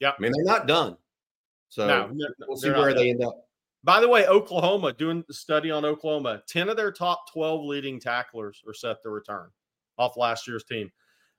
[0.00, 0.10] Yeah.
[0.10, 0.96] I mean, they're not done.
[1.68, 2.10] So no,
[2.46, 3.48] we'll see where they end up.
[3.84, 8.00] By the way, Oklahoma, doing the study on Oklahoma, 10 of their top 12 leading
[8.00, 9.48] tacklers are set to return
[9.98, 10.90] off last year's team.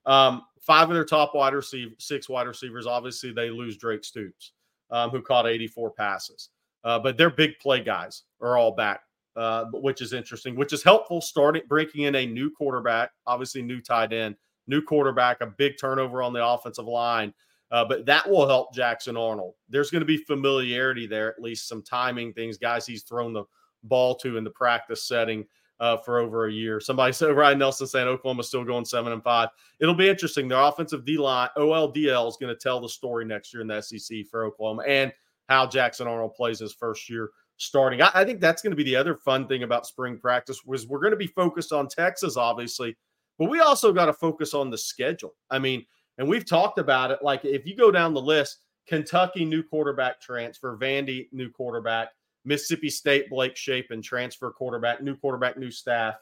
[0.05, 4.53] Um, five of their top wide receivers, six wide receivers, obviously they lose Drake Stoops,
[4.89, 6.49] um, who caught 84 passes.
[6.83, 9.01] Uh, but their big play guys are all back,
[9.35, 11.19] uh, which is interesting, which is helpful.
[11.19, 14.35] Starting breaking in a new quarterback, obviously new tight end,
[14.67, 17.33] new quarterback, a big turnover on the offensive line.
[17.69, 19.53] Uh, but that will help Jackson Arnold.
[19.67, 23.43] There's going to be familiarity there, at least some timing things, guys he's thrown the
[23.83, 25.45] ball to in the practice setting
[25.79, 26.79] uh, for over a year.
[26.79, 29.49] Somebody said Ryan Nelson saying Oklahoma's still going seven and five.
[29.79, 30.47] It'll be interesting.
[30.47, 33.81] Their offensive D line, OLDL, is going to tell the story next year in the
[33.81, 35.11] SEC for Oklahoma and
[35.49, 38.01] how Jackson Arnold plays his first year starting.
[38.01, 40.87] I, I think that's going to be the other fun thing about spring practice was
[40.87, 42.95] we're going to be focused on Texas, obviously,
[43.37, 45.35] but we also got to focus on the schedule.
[45.49, 45.85] I mean,
[46.17, 47.19] and we've talked about it.
[47.21, 52.09] Like if you go down the list, Kentucky new quarterback transfer, Vandy new quarterback,
[52.47, 56.15] Mississippi State, Blake Shapen, transfer quarterback, new quarterback, new staff.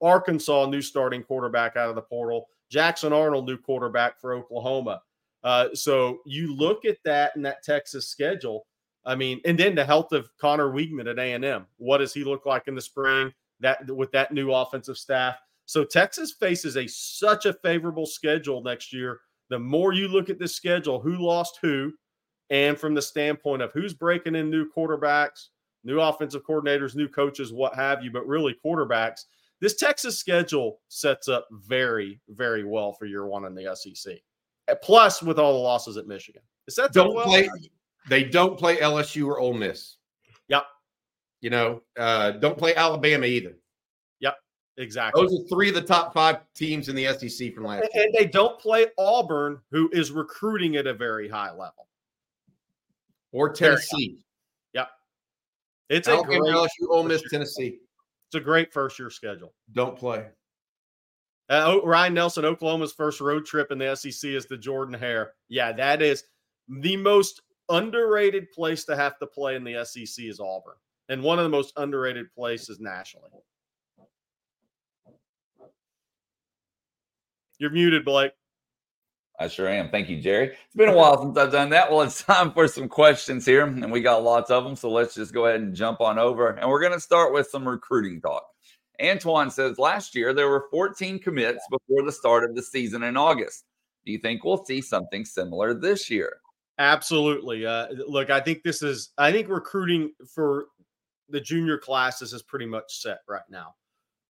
[0.00, 2.48] Arkansas, new starting quarterback out of the portal.
[2.70, 5.02] Jackson Arnold, new quarterback for Oklahoma.
[5.44, 8.66] Uh, so you look at that and that Texas schedule.
[9.04, 11.66] I mean, and then the health of Conner Weigman at A and M.
[11.76, 13.32] What does he look like in the spring?
[13.60, 15.36] That with that new offensive staff.
[15.66, 19.20] So Texas faces a such a favorable schedule next year.
[19.50, 21.92] The more you look at this schedule, who lost who,
[22.50, 25.48] and from the standpoint of who's breaking in new quarterbacks,
[25.84, 29.24] new offensive coordinators, new coaches, what have you, but really quarterbacks.
[29.60, 34.16] This Texas schedule sets up very, very well for year one in the SEC.
[34.82, 37.26] Plus, with all the losses at Michigan, it sets don't well.
[37.26, 37.48] play.
[38.08, 39.96] They don't play LSU or Ole Miss.
[40.48, 40.64] Yep.
[41.40, 43.56] You know, uh, don't play Alabama either.
[44.20, 44.34] Yep.
[44.78, 45.22] Exactly.
[45.22, 48.04] Those are three of the top five teams in the SEC from last and, year.
[48.04, 51.86] And they don't play Auburn, who is recruiting at a very high level.
[53.32, 54.24] Or Tennessee.
[55.92, 57.78] It's a great LSU, Ole Miss, Tennessee.
[58.28, 59.52] It's a great first year schedule.
[59.74, 60.24] Don't play.
[61.50, 65.34] Uh, Ryan Nelson, Oklahoma's first road trip in the SEC is the Jordan Hare.
[65.50, 66.24] Yeah, that is
[66.66, 70.76] the most underrated place to have to play in the SEC is Auburn,
[71.10, 73.28] and one of the most underrated places nationally.
[77.58, 78.32] You're muted, Blake.
[79.42, 79.88] I sure am.
[79.88, 80.50] Thank you, Jerry.
[80.50, 81.90] It's been a while since I've done that.
[81.90, 84.76] Well, it's time for some questions here, and we got lots of them.
[84.76, 86.50] So let's just go ahead and jump on over.
[86.50, 88.44] And we're going to start with some recruiting talk.
[89.02, 93.16] Antoine says last year there were 14 commits before the start of the season in
[93.16, 93.64] August.
[94.06, 96.36] Do you think we'll see something similar this year?
[96.78, 97.66] Absolutely.
[97.66, 100.66] Uh, look, I think this is, I think recruiting for
[101.28, 103.74] the junior classes is pretty much set right now.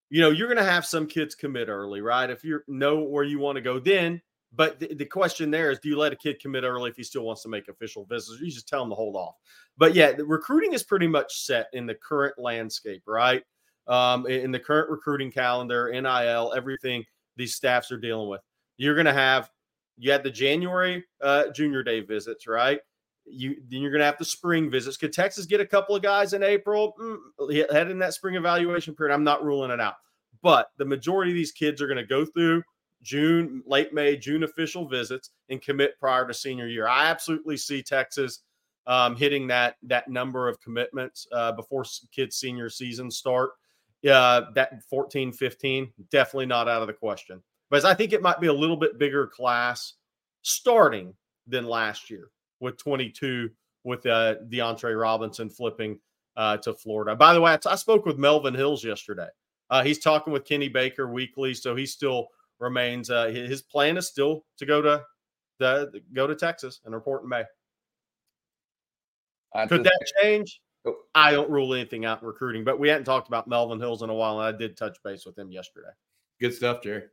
[0.08, 2.30] You know, you're going to have some kids commit early, right?
[2.30, 4.22] If you know where you want to go, then
[4.54, 7.02] but the, the, question there is, do you let a kid commit early if he
[7.02, 8.40] still wants to make official visits?
[8.40, 9.34] you just tell him to hold off.
[9.78, 13.42] But yeah, the recruiting is pretty much set in the current landscape, right?
[13.86, 17.04] Um, in the current recruiting calendar, NIL, everything
[17.36, 18.42] these staffs are dealing with.
[18.76, 19.50] You're going to have
[19.96, 22.80] you had the January uh, junior day visits, right?
[23.24, 24.96] You then you're going to have the spring visits.
[24.96, 26.94] Could Texas get a couple of guys in April?
[27.00, 29.14] Mm, head in that spring evaluation period.
[29.14, 29.94] I'm not ruling it out,
[30.42, 32.62] but the majority of these kids are going to go through
[33.02, 36.88] June, late May, June official visits and commit prior to senior year.
[36.88, 38.40] I absolutely see Texas
[38.86, 43.50] um, hitting that that number of commitments uh, before kids' senior season start.
[44.08, 47.40] Uh, that 14, 15, definitely not out of the question.
[47.70, 49.94] But I think it might be a little bit bigger class
[50.42, 51.14] starting
[51.46, 53.48] than last year with 22
[53.84, 55.98] with uh, DeAndre Robinson flipping
[56.36, 57.14] uh, to Florida.
[57.14, 59.28] By the way, I, t- I spoke with Melvin Hills yesterday.
[59.70, 62.28] Uh, he's talking with Kenny Baker weekly, so he's still
[62.62, 63.10] remains.
[63.10, 65.02] Uh, his plan is still to go to
[65.58, 67.44] the go to Texas and report in May.
[69.54, 70.60] I Could that change?
[70.86, 70.96] Oh.
[71.14, 74.10] I don't rule anything out in recruiting, but we hadn't talked about Melvin Hills in
[74.10, 75.90] a while, and I did touch base with him yesterday.
[76.40, 77.04] Good stuff, Jerry.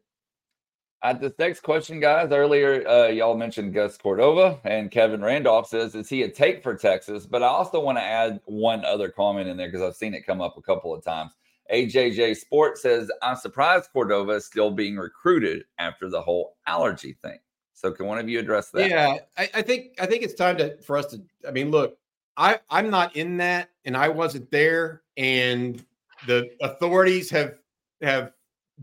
[1.01, 5.95] At this next question, guys, earlier uh, y'all mentioned Gus Cordova, and Kevin Randolph says,
[5.95, 7.25] Is he a take for Texas?
[7.25, 10.25] But I also want to add one other comment in there because I've seen it
[10.25, 11.31] come up a couple of times.
[11.71, 17.37] AJJ Sports says, I'm surprised Cordova is still being recruited after the whole allergy thing.
[17.73, 18.89] So can one of you address that?
[18.89, 21.21] Yeah, I, I think I think it's time to for us to.
[21.47, 21.97] I mean, look,
[22.35, 25.83] I I'm not in that, and I wasn't there, and
[26.27, 27.55] the authorities have
[28.01, 28.33] have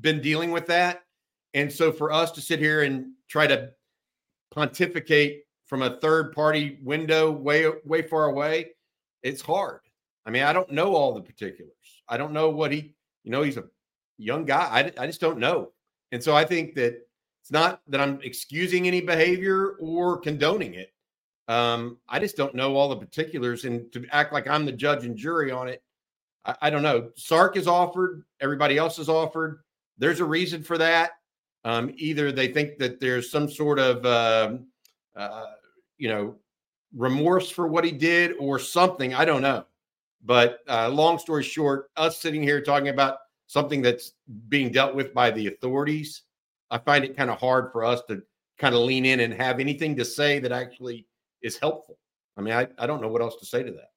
[0.01, 1.05] been dealing with that,
[1.53, 3.71] and so for us to sit here and try to
[4.51, 8.71] pontificate from a third party window way way far away,
[9.23, 9.81] it's hard.
[10.25, 11.76] I mean, I don't know all the particulars.
[12.09, 13.65] I don't know what he, you know, he's a
[14.19, 14.93] young guy.
[14.99, 15.73] I, I just don't know.
[16.13, 17.07] And so I think that
[17.43, 20.93] it's not that I'm excusing any behavior or condoning it.
[21.49, 23.65] Um, I just don't know all the particulars.
[23.65, 25.83] And to act like I'm the judge and jury on it,
[26.45, 27.11] I, I don't know.
[27.17, 29.61] Sark is offered, everybody else is offered.
[29.99, 31.13] There's a reason for that.
[31.65, 34.59] Um, either they think that there's some sort of, uh,
[35.17, 35.47] uh,
[35.99, 36.37] you know,
[36.95, 39.15] remorse for what he did or something.
[39.15, 39.65] I don't know.
[40.27, 44.13] But uh, long story short, us sitting here talking about something that's
[44.49, 46.23] being dealt with by the authorities,
[46.71, 48.23] I find it kind of hard for us to
[48.59, 51.07] kind of lean in and have anything to say that actually
[51.43, 51.99] is helpful.
[52.37, 53.91] I mean, I, I don't know what else to say to that.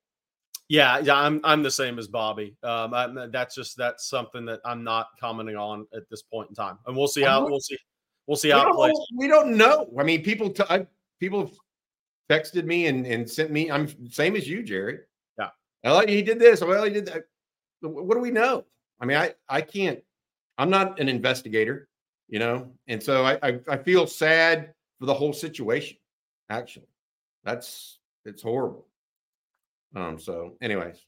[0.68, 2.56] Yeah, yeah, I'm I'm the same as Bobby.
[2.62, 6.56] Um, I, that's just that's something that I'm not commenting on at this point in
[6.56, 7.78] time, and we'll see how we'll see
[8.28, 9.08] we'll see how we it plays.
[9.18, 9.92] We don't know.
[10.00, 10.86] I mean, people t- I,
[11.20, 11.52] people
[12.30, 13.72] texted me and and sent me.
[13.72, 15.00] I'm same as you, Jerry.
[15.84, 15.92] Yeah.
[15.92, 16.62] Well, he did this.
[16.62, 17.24] Well, he did that.
[17.82, 18.66] What do we know?
[19.00, 20.00] I mean, I I can't.
[20.58, 21.88] I'm not an investigator,
[22.28, 25.98] you know, and so I I, I feel sad for the whole situation.
[26.50, 26.90] Actually,
[27.44, 28.88] that's it's horrible.
[29.96, 30.20] Um.
[30.20, 31.06] So, anyways.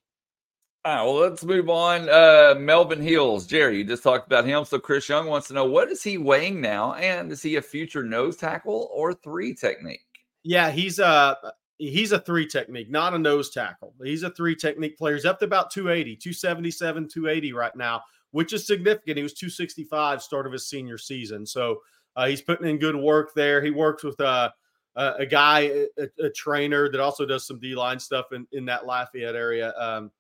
[0.83, 2.09] All right, well, let's move on.
[2.09, 4.65] Uh, Melvin Hills, Jerry, you just talked about him.
[4.65, 7.61] So Chris Young wants to know what is he weighing now, and is he a
[7.61, 10.01] future nose tackle or three technique?
[10.41, 11.37] Yeah, he's a
[11.89, 13.93] he's a three technique, not a nose tackle.
[14.03, 15.15] He's a three technique player.
[15.15, 19.17] He's up to about 280, 277, 280 right now, which is significant.
[19.17, 21.81] He was 265 start of his senior season, so
[22.15, 23.61] uh, he's putting in good work there.
[23.61, 24.51] He works with uh,
[24.95, 28.65] a, a guy, a, a, trainer that also does some D line stuff in, in
[28.65, 29.73] that Lafayette area.
[29.77, 30.11] Um,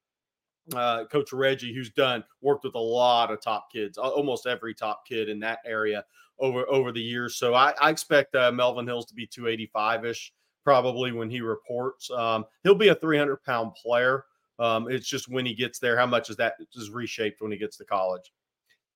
[0.75, 5.05] uh, Coach Reggie, who's done worked with a lot of top kids, almost every top
[5.05, 6.05] kid in that area
[6.39, 7.35] over over the years.
[7.35, 10.31] So I, I expect uh, Melvin Hills to be 285 ish
[10.63, 12.09] probably when he reports.
[12.11, 14.25] Um, he'll be a 300 pound player.
[14.59, 17.57] Um, it's just when he gets there, how much is that is reshaped when he
[17.57, 18.31] gets to college.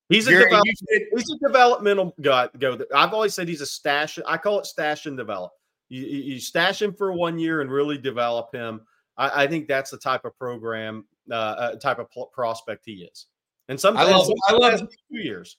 [0.09, 0.67] He's a, develop,
[1.15, 2.47] he's a developmental guy.
[2.59, 2.77] Go.
[2.93, 4.19] I've always said he's a stash.
[4.27, 5.51] I call it stash and develop.
[5.89, 8.81] You, you stash him for one year and really develop him.
[9.17, 13.25] I, I think that's the type of program, uh, uh type of prospect he is.
[13.67, 15.57] And sometimes I love, I love two years.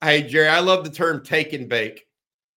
[0.00, 2.06] Hey Jerry, I love the term take and bake.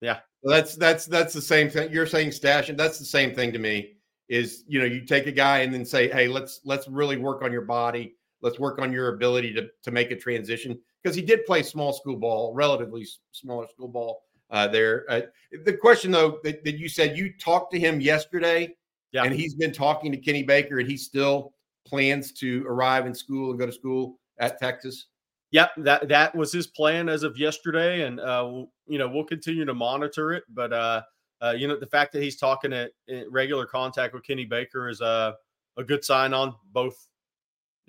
[0.01, 0.19] Yeah,
[0.51, 1.91] that's that's that's the same thing.
[1.91, 3.93] You're saying stash, and that's the same thing to me.
[4.27, 7.43] Is you know you take a guy and then say, hey, let's let's really work
[7.43, 8.15] on your body.
[8.41, 11.93] Let's work on your ability to to make a transition because he did play small
[11.93, 15.05] school ball, relatively smaller school ball uh, there.
[15.09, 15.21] Uh,
[15.63, 18.75] the question though that, that you said you talked to him yesterday,
[19.11, 21.53] yeah, and he's been talking to Kenny Baker, and he still
[21.87, 25.07] plans to arrive in school and go to school at Texas.
[25.55, 29.63] Yep, that that was his plan as of yesterday, and uh, you know we'll continue
[29.63, 30.43] to monitor it.
[30.49, 31.01] But uh,
[31.39, 32.91] uh, you know the fact that he's talking at,
[33.29, 35.33] regular contact with Kenny Baker is a
[35.77, 37.07] a good sign on both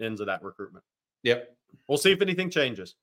[0.01, 0.85] ends of that recruitment.
[1.25, 1.57] Yep,
[1.89, 2.95] we'll see if anything changes.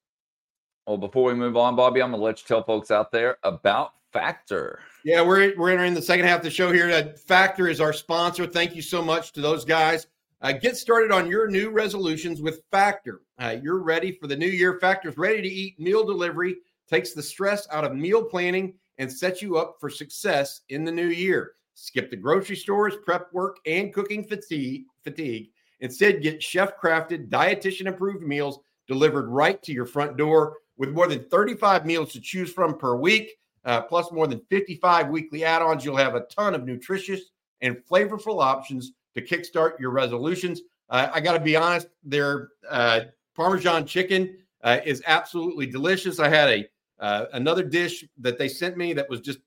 [0.87, 3.91] Well, before we move on, Bobby, I'm gonna let you tell folks out there about
[4.13, 4.79] Factor.
[5.03, 7.13] Yeah, we're we're entering the second half of the show here.
[7.27, 8.47] Factor is our sponsor.
[8.47, 10.07] Thank you so much to those guys.
[10.43, 13.21] Uh, get started on your new resolutions with Factor.
[13.39, 14.77] Uh, you're ready for the new year.
[14.77, 16.57] Factor's ready to eat meal delivery,
[16.89, 20.91] takes the stress out of meal planning, and sets you up for success in the
[20.91, 21.53] new year.
[21.75, 24.83] Skip the grocery stores, prep work, and cooking fatigue.
[25.01, 25.49] fatigue.
[25.79, 31.07] Instead, get chef crafted, dietitian approved meals delivered right to your front door with more
[31.07, 33.31] than 35 meals to choose from per week,
[33.63, 35.85] uh, plus more than 55 weekly add ons.
[35.85, 37.21] You'll have a ton of nutritious
[37.61, 40.61] and flavorful options to kickstart your resolutions.
[40.89, 43.01] Uh, I got to be honest, their uh,
[43.35, 46.19] Parmesan chicken uh, is absolutely delicious.
[46.19, 46.67] I had a
[46.99, 49.39] uh, another dish that they sent me that was just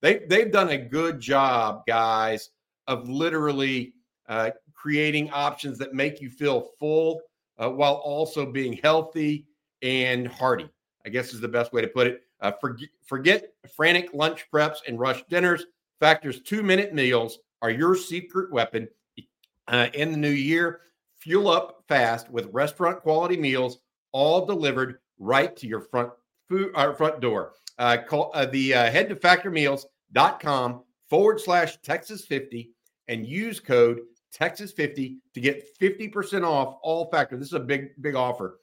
[0.00, 2.50] they they've done a good job, guys,
[2.86, 3.94] of literally
[4.28, 7.20] uh, creating options that make you feel full
[7.58, 9.46] uh, while also being healthy
[9.82, 10.68] and hearty.
[11.06, 12.22] I guess is the best way to put it.
[12.60, 15.66] forget, forget frantic lunch preps and rush dinners.
[16.00, 18.88] Factor's two minute meals are your secret weapon
[19.68, 20.80] uh, in the new year.
[21.18, 23.78] Fuel up fast with restaurant quality meals,
[24.12, 26.10] all delivered right to your front
[26.48, 27.52] food uh, front door.
[27.78, 32.70] Uh, call uh, the uh, head to factormeals.com forward slash Texas 50
[33.08, 34.00] and use code
[34.32, 37.36] Texas 50 to get 50% off all factor.
[37.36, 38.58] This is a big, big offer.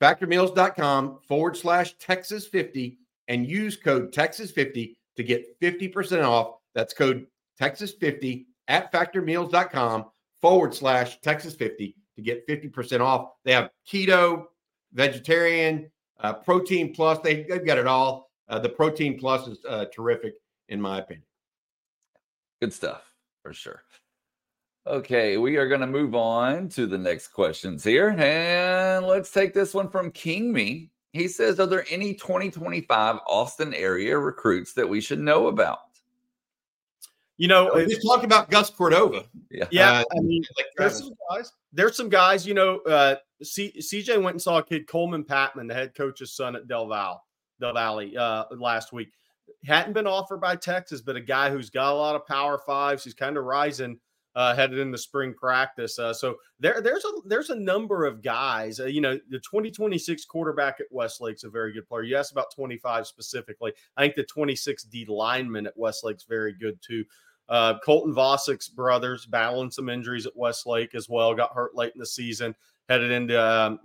[0.00, 6.56] Factormeals.com forward slash Texas 50 and use code Texas 50 to get 50% off.
[6.74, 7.26] That's code
[7.58, 10.06] Texas 50 at factormeals.com
[10.40, 13.30] forward slash Texas 50 to get 50% off.
[13.44, 14.44] They have keto,
[14.92, 17.18] vegetarian, uh, protein plus.
[17.20, 18.30] They, they've got it all.
[18.48, 20.34] Uh, the protein plus is uh, terrific,
[20.68, 21.24] in my opinion.
[22.60, 23.02] Good stuff
[23.42, 23.82] for sure.
[24.86, 28.16] Okay, we are going to move on to the next questions here.
[28.18, 30.90] And let's take this one from King Me.
[31.12, 35.78] He says, Are there any 2025 Austin area recruits that we should know about?
[37.38, 39.24] You know, we talked about Gus Cordova.
[39.50, 39.92] Yeah, yeah.
[39.92, 41.52] Uh, I mean, like there's some guys.
[41.72, 42.44] There's some guys.
[42.44, 46.34] You know, uh, C- CJ went and saw a kid Coleman Patman, the head coach's
[46.34, 47.22] son at Del Val,
[47.60, 49.12] Del Valle, uh, last week.
[49.64, 53.04] Hadn't been offered by Texas, but a guy who's got a lot of power fives.
[53.04, 54.00] He's kind of rising
[54.38, 55.98] uh, headed into spring practice.
[55.98, 58.78] Uh, so there, there's a there's a number of guys.
[58.78, 62.04] Uh, you know, the 2026 quarterback at Westlake's a very good player.
[62.04, 63.72] You asked about 25 specifically.
[63.96, 67.04] I think the 26 D lineman at Westlake's very good too.
[67.48, 71.34] Uh, Colton Vasek's brothers battling some injuries at Westlake as well.
[71.34, 72.54] Got hurt late in the season.
[72.88, 73.80] Headed into um,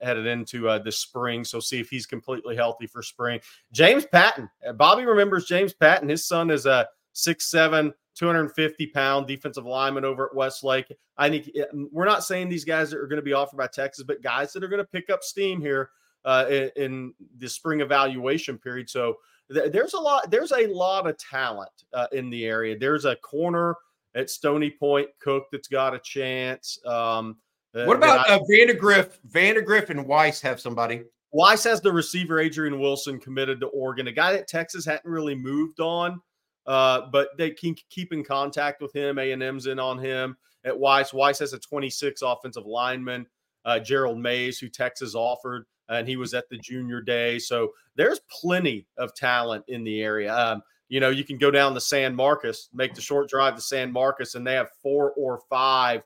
[0.00, 1.44] headed into uh, the spring.
[1.44, 3.40] So see if he's completely healthy for spring.
[3.72, 4.48] James Patton.
[4.66, 6.08] Uh, Bobby remembers James Patton.
[6.08, 10.92] His son is a six seven 250 pound defensive lineman over at Westlake.
[11.16, 11.50] I think
[11.90, 14.52] we're not saying these guys that are going to be offered by Texas, but guys
[14.52, 15.90] that are going to pick up steam here
[16.24, 18.88] uh, in, in, the spring evaluation period.
[18.88, 19.16] So
[19.52, 20.30] th- there's a lot.
[20.30, 22.78] There's a lot of talent uh, in the area.
[22.78, 23.76] There's a corner
[24.14, 26.78] at Stony Point Cook that's got a chance.
[26.86, 27.36] Um,
[27.74, 29.20] uh, what about I, uh, Vandegrift?
[29.24, 31.02] Vandegrift and Weiss have somebody.
[31.32, 35.34] Weiss has the receiver Adrian Wilson committed to Oregon, a guy that Texas hadn't really
[35.34, 36.20] moved on.
[36.66, 39.18] Uh, but they can keep in contact with him.
[39.18, 41.12] A and M's in on him at Weiss.
[41.12, 43.26] Weiss has a 26 offensive lineman,
[43.64, 47.38] uh, Gerald Mays, who Texas offered, and he was at the junior day.
[47.38, 50.34] So there's plenty of talent in the area.
[50.34, 53.60] Um, you know, you can go down to San Marcos, make the short drive to
[53.60, 56.02] San Marcos, and they have four or five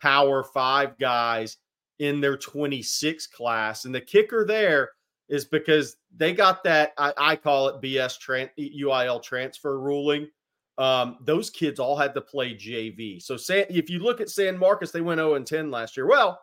[0.00, 1.58] power five guys
[1.98, 3.84] in their 26 class.
[3.84, 4.90] And the kicker there
[5.28, 10.28] is because they got that I, I call it BS tran- UIL transfer ruling.
[10.78, 13.22] Um, those kids all had to play JV.
[13.22, 16.06] So San, if you look at San Marcos, they went 0 and 10 last year.
[16.06, 16.40] Well,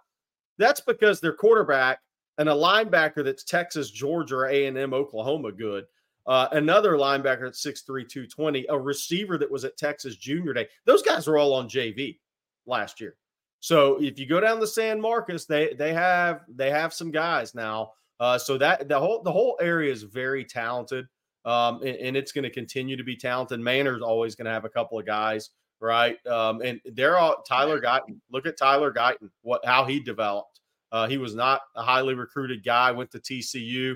[0.60, 2.00] that's because their quarterback
[2.38, 5.86] and a linebacker that's Texas, Georgia, or A&M, Oklahoma good.
[6.26, 10.68] Uh, another linebacker at 6'3", 220, a receiver that was at Texas Junior Day.
[10.86, 12.20] Those guys were all on JV
[12.66, 13.16] last year.
[13.60, 17.56] So if you go down the San Marcos, they they have they have some guys
[17.56, 21.08] now uh, so that the whole the whole area is very talented,
[21.46, 23.60] um, and, and, it's going to continue to be talented.
[23.60, 26.18] Manor's always going to have a couple of guys, right?
[26.28, 28.20] Um, and they're all Tyler Guyton.
[28.32, 30.62] Look at Tyler Guyton, what how he developed.
[30.92, 32.92] Uh, he was not a highly recruited guy.
[32.92, 33.96] Went to TCU,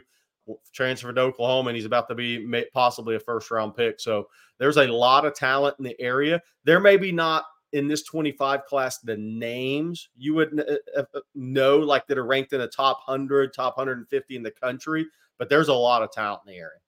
[0.73, 3.99] transferred to Oklahoma, and he's about to be possibly a first round pick.
[3.99, 4.27] So
[4.59, 6.41] there's a lot of talent in the area.
[6.65, 10.59] There may be not in this 25 class the names you would
[10.97, 14.51] uh, uh, know like that are ranked in the top 100 top 150 in the
[14.51, 15.05] country
[15.39, 16.80] but there's a lot of talent in the area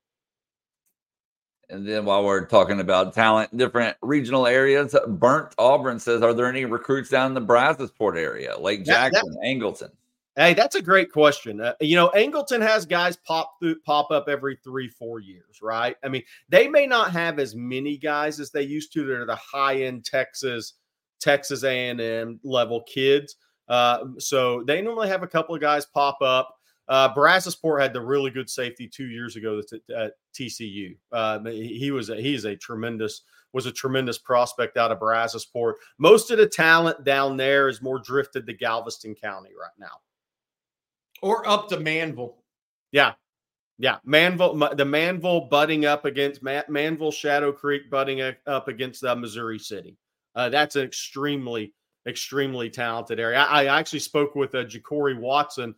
[1.70, 6.48] and then while we're talking about talent different regional areas burnt auburn says are there
[6.48, 9.90] any recruits down in the brazosport area lake jackson that, that, angleton
[10.36, 11.62] Hey, that's a great question.
[11.62, 15.96] Uh, you know, Angleton has guys pop through, pop up every three, four years, right?
[16.04, 19.06] I mean, they may not have as many guys as they used to.
[19.06, 20.74] They're the high end Texas,
[21.20, 23.36] Texas A and M level kids.
[23.68, 26.56] Uh, so they normally have a couple of guys pop up.
[26.88, 29.62] Uh, Brazosport had the really good safety two years ago
[29.96, 30.98] at TCU.
[31.12, 33.22] Uh, he was a, he's a tremendous
[33.54, 35.74] was a tremendous prospect out of Brazosport.
[36.00, 40.02] Most of the talent down there is more drifted to Galveston County right now
[41.24, 42.34] or up to Manvel.
[42.92, 43.14] Yeah.
[43.80, 43.98] Yeah.
[44.06, 49.98] Manvel, the Manvel butting up against Manvel Shadow Creek butting up against uh, Missouri City.
[50.36, 51.74] Uh, that's an extremely,
[52.08, 53.40] extremely talented area.
[53.40, 55.74] I, I actually spoke with uh, Ja'Cory Watson,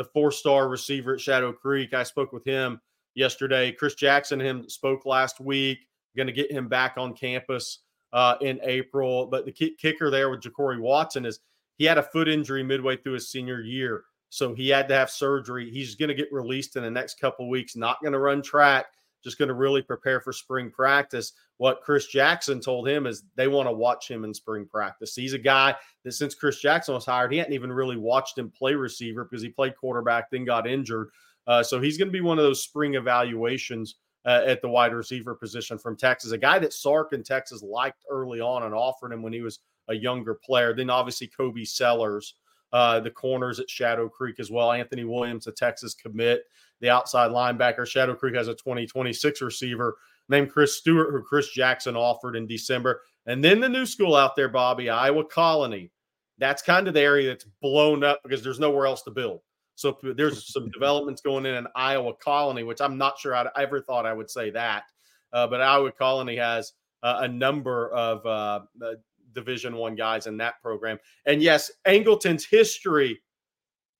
[0.00, 1.92] the four star receiver at Shadow Creek.
[1.92, 2.80] I spoke with him
[3.14, 3.70] yesterday.
[3.70, 5.80] Chris Jackson him spoke last week.
[6.16, 7.80] Going to get him back on campus
[8.14, 9.26] uh, in April.
[9.26, 11.40] But the kicker there with Ja'Cory Watson is
[11.76, 14.04] he had a foot injury midway through his senior year.
[14.30, 15.70] So he had to have surgery.
[15.70, 18.86] He's going to get released in the next couple weeks, not going to run track,
[19.22, 21.32] just going to really prepare for spring practice.
[21.58, 25.14] What Chris Jackson told him is they want to watch him in spring practice.
[25.14, 28.50] He's a guy that since Chris Jackson was hired, he hadn't even really watched him
[28.50, 31.08] play receiver because he played quarterback, then got injured.
[31.46, 33.96] Uh, so he's going to be one of those spring evaluations
[34.26, 38.04] uh, at the wide receiver position from Texas, a guy that Sark and Texas liked
[38.10, 40.74] early on and offered him when he was a younger player.
[40.74, 42.34] Then obviously Kobe Sellers
[42.72, 44.72] uh, the corners at Shadow Creek as well.
[44.72, 46.44] Anthony Williams, a Texas commit,
[46.80, 47.86] the outside linebacker.
[47.86, 49.96] Shadow Creek has a 2026 receiver
[50.28, 53.02] named Chris Stewart, who Chris Jackson offered in December.
[53.26, 55.90] And then the new school out there, Bobby, Iowa Colony.
[56.38, 59.40] That's kind of the area that's blown up because there's nowhere else to build.
[59.74, 63.80] So there's some developments going in in Iowa Colony, which I'm not sure I ever
[63.80, 64.84] thought I would say that.
[65.32, 68.94] Uh, but Iowa Colony has uh, a number of uh, uh
[69.34, 70.98] division one guys in that program.
[71.26, 73.20] And yes angleton's history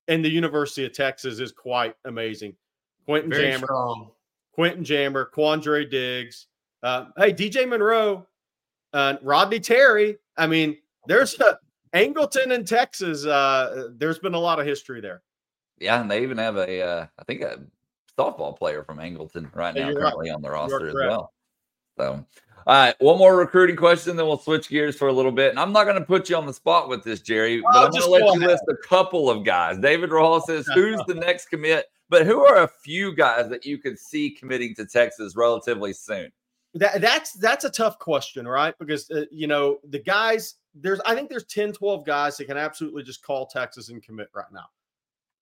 [0.08, 2.54] in the university of texas is quite amazing.
[3.06, 3.66] Quentin Very jammer.
[3.66, 4.10] strong.
[4.52, 6.46] quentin jammer quandre diggs
[6.82, 8.26] uh, hey dj monroe
[8.92, 10.16] uh, rodney terry.
[10.36, 10.76] I mean
[11.06, 11.58] there's a
[11.94, 15.22] angleton in texas uh, there's been a lot of history there.
[15.78, 17.60] Yeah and they even have a uh, I think a
[18.18, 20.34] softball player from angleton right now currently right.
[20.34, 21.32] on the roster as well.
[21.98, 22.24] So
[22.66, 25.50] All right, one more recruiting question, then we'll switch gears for a little bit.
[25.50, 27.84] And I'm not going to put you on the spot with this, Jerry, but Oh,
[27.86, 28.50] I'm going to let go you ahead.
[28.50, 29.78] list a couple of guys.
[29.78, 33.78] David Rahal says, "Who's the next commit?" But who are a few guys that you
[33.78, 36.30] could see committing to Texas relatively soon?
[36.74, 38.74] That that's that's a tough question, right?
[38.78, 42.56] Because uh, you know, the guys there's I think there's 10 12 guys that can
[42.56, 44.66] absolutely just call Texas and commit right now.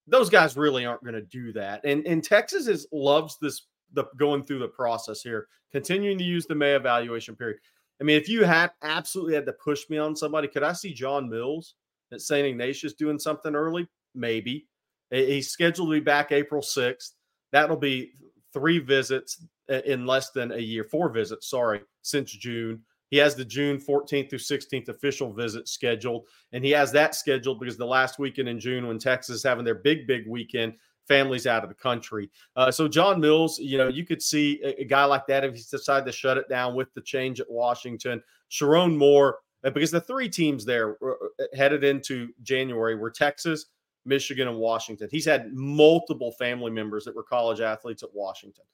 [0.06, 1.84] Those guys really aren't going to do that.
[1.84, 6.46] And and Texas is loves this the going through the process here, continuing to use
[6.46, 7.58] the May evaluation period.
[8.00, 10.94] I mean, if you had absolutely had to push me on somebody, could I see
[10.94, 11.74] John Mills
[12.12, 12.46] at St.
[12.46, 13.88] Ignatius doing something early?
[14.14, 14.66] Maybe.
[15.10, 17.12] He's scheduled to be back April 6th.
[17.50, 18.12] That'll be
[18.52, 22.82] three visits in less than a year, four visits, sorry, since June.
[23.10, 27.58] He has the June 14th through 16th official visit scheduled, and he has that scheduled
[27.58, 30.74] because the last weekend in June, when Texas is having their big, big weekend,
[31.08, 32.30] families out of the country.
[32.54, 35.54] Uh, so John Mills, you know, you could see a, a guy like that if
[35.54, 38.22] he decided to shut it down with the change at Washington.
[38.50, 43.66] Sherrone Moore, uh, because the three teams there uh, uh, headed into January were Texas,
[44.04, 45.08] Michigan, and Washington.
[45.10, 48.64] He's had multiple family members that were college athletes at Washington.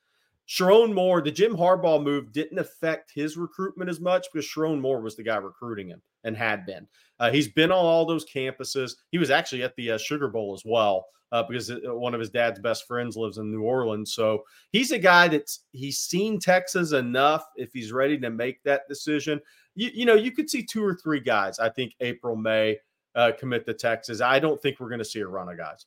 [0.46, 5.00] Sherrone Moore, the Jim Harbaugh move didn't affect his recruitment as much because Sherrone Moore
[5.00, 6.86] was the guy recruiting him and had been.
[7.18, 8.92] Uh, he's been on all those campuses.
[9.10, 12.20] He was actually at the uh, Sugar Bowl as well uh, because uh, one of
[12.20, 14.14] his dad's best friends lives in New Orleans.
[14.14, 17.44] So he's a guy that's he's seen Texas enough.
[17.56, 19.40] If he's ready to make that decision,
[19.74, 21.58] you, you know, you could see two or three guys.
[21.58, 22.78] I think April, May
[23.16, 24.20] uh, commit to Texas.
[24.20, 25.86] I don't think we're going to see a run of guys.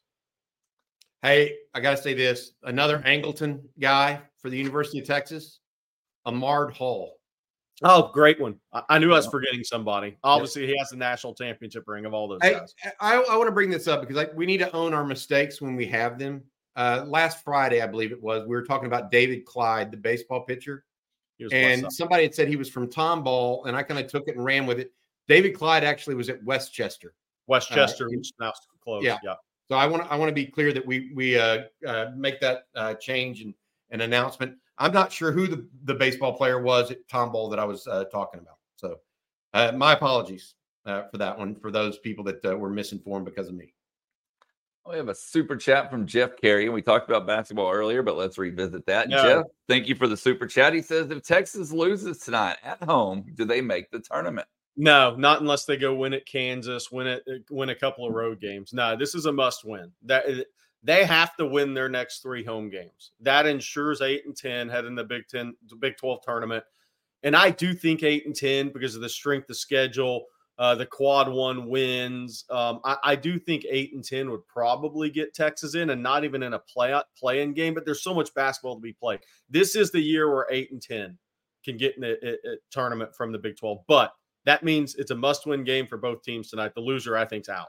[1.22, 5.60] Hey, I got to say this another Angleton guy for the University of Texas,
[6.26, 7.17] Ahmard Hall.
[7.84, 8.60] Oh, great one!
[8.74, 10.18] I, I knew I was forgetting somebody.
[10.24, 12.74] Obviously, he has the national championship ring of all those Hey, guys.
[13.00, 15.62] I, I want to bring this up because I, we need to own our mistakes
[15.62, 16.44] when we have them.
[16.76, 20.42] Uh, last Friday, I believe it was, we were talking about David Clyde, the baseball
[20.42, 20.86] pitcher.
[21.52, 24.44] And somebody had said he was from Tomball, and I kind of took it and
[24.44, 24.92] ran with it.
[25.28, 27.14] David Clyde actually was at Westchester.
[27.48, 28.54] Westchester, uh, which now
[28.84, 29.06] closed.
[29.06, 29.18] yeah.
[29.24, 29.36] Yeah.
[29.68, 32.40] So I want to I want to be clear that we we uh, uh, make
[32.40, 33.54] that uh, change and
[33.92, 34.56] an announcement.
[34.78, 38.06] I'm not sure who the, the baseball player was at Tomball that I was uh,
[38.06, 38.58] talking about.
[38.76, 38.98] So
[39.54, 40.56] uh, my apologies
[40.86, 43.74] uh, for that one for those people that uh, were misinformed because of me.
[44.90, 48.16] We have a super chat from Jeff Carey, and we talked about basketball earlier, but
[48.16, 49.10] let's revisit that.
[49.10, 49.22] Yeah.
[49.22, 50.74] Jeff, thank you for the super chat.
[50.74, 54.48] He says, if Texas loses tonight at home, do they make the tournament?
[54.78, 58.40] No, not unless they go win at Kansas, win it, win a couple of road
[58.40, 58.72] games.
[58.72, 59.92] No, this is a must win.
[60.06, 60.26] That
[60.84, 63.12] they have to win their next three home games.
[63.22, 66.64] That ensures eight and ten head in the Big Ten, Big Twelve tournament.
[67.24, 70.26] And I do think eight and ten because of the strength of schedule,
[70.60, 72.46] uh, the quad one wins.
[72.50, 76.24] Um, I, I do think eight and ten would probably get Texas in, and not
[76.24, 77.74] even in a play play-in game.
[77.74, 79.20] But there's so much basketball to be played.
[79.50, 81.18] This is the year where eight and ten
[81.66, 84.14] can get in a, a- a tournament from the Big Twelve, but
[84.46, 86.74] that means it's a must-win game for both teams tonight.
[86.74, 87.68] The loser, I think, is out.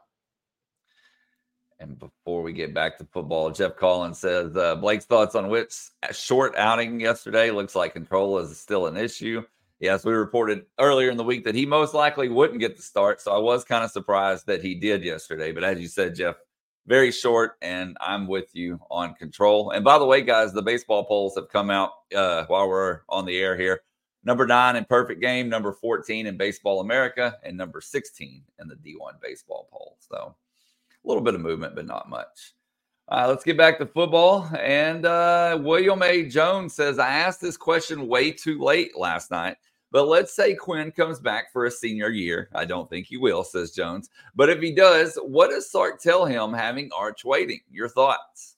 [1.81, 5.93] And before we get back to football, Jeff Collins says uh, Blake's thoughts on Witt's
[6.13, 9.45] short outing yesterday looks like control is still an issue.
[9.79, 13.21] Yes, we reported earlier in the week that he most likely wouldn't get the start.
[13.21, 15.53] So I was kind of surprised that he did yesterday.
[15.53, 16.35] But as you said, Jeff,
[16.89, 19.71] very short, and I'm with you on control.
[19.71, 23.25] And by the way, guys, the baseball polls have come out uh, while we're on
[23.25, 23.83] the air here.
[24.25, 28.75] Number nine in perfect game, number 14 in Baseball America, and number 16 in the
[28.75, 29.97] D1 baseball poll.
[30.01, 30.35] So
[31.05, 32.55] a little bit of movement, but not much.
[33.09, 34.51] All right, let's get back to football.
[34.61, 36.27] And uh, William A.
[36.29, 39.57] Jones says, I asked this question way too late last night,
[39.91, 42.51] but let's say Quinn comes back for a senior year.
[42.55, 44.11] I don't think he will, says Jones.
[44.35, 47.61] But if he does, what does Sark tell him having Arch waiting?
[47.71, 48.57] Your thoughts?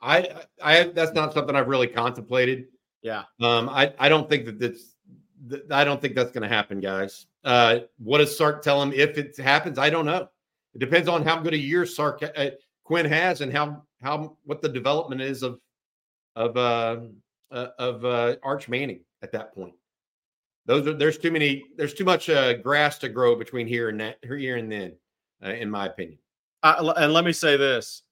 [0.00, 2.66] I I that's not something I've really contemplated.
[3.02, 3.24] Yeah.
[3.40, 4.94] Um, I I don't think that that's
[5.70, 7.26] I don't think that's going to happen, guys.
[7.46, 9.78] Uh, what does Sark tell him if it happens?
[9.78, 10.28] I don't know.
[10.74, 12.50] It depends on how good a year Sark uh,
[12.84, 15.60] Quinn has and how how what the development is of
[16.34, 17.00] of uh,
[17.52, 19.74] uh of uh, Arch Manning at that point.
[20.66, 24.00] Those are there's too many there's too much uh, grass to grow between here and
[24.00, 24.96] that here and then,
[25.44, 26.18] uh, in my opinion.
[26.64, 28.02] I, and let me say this: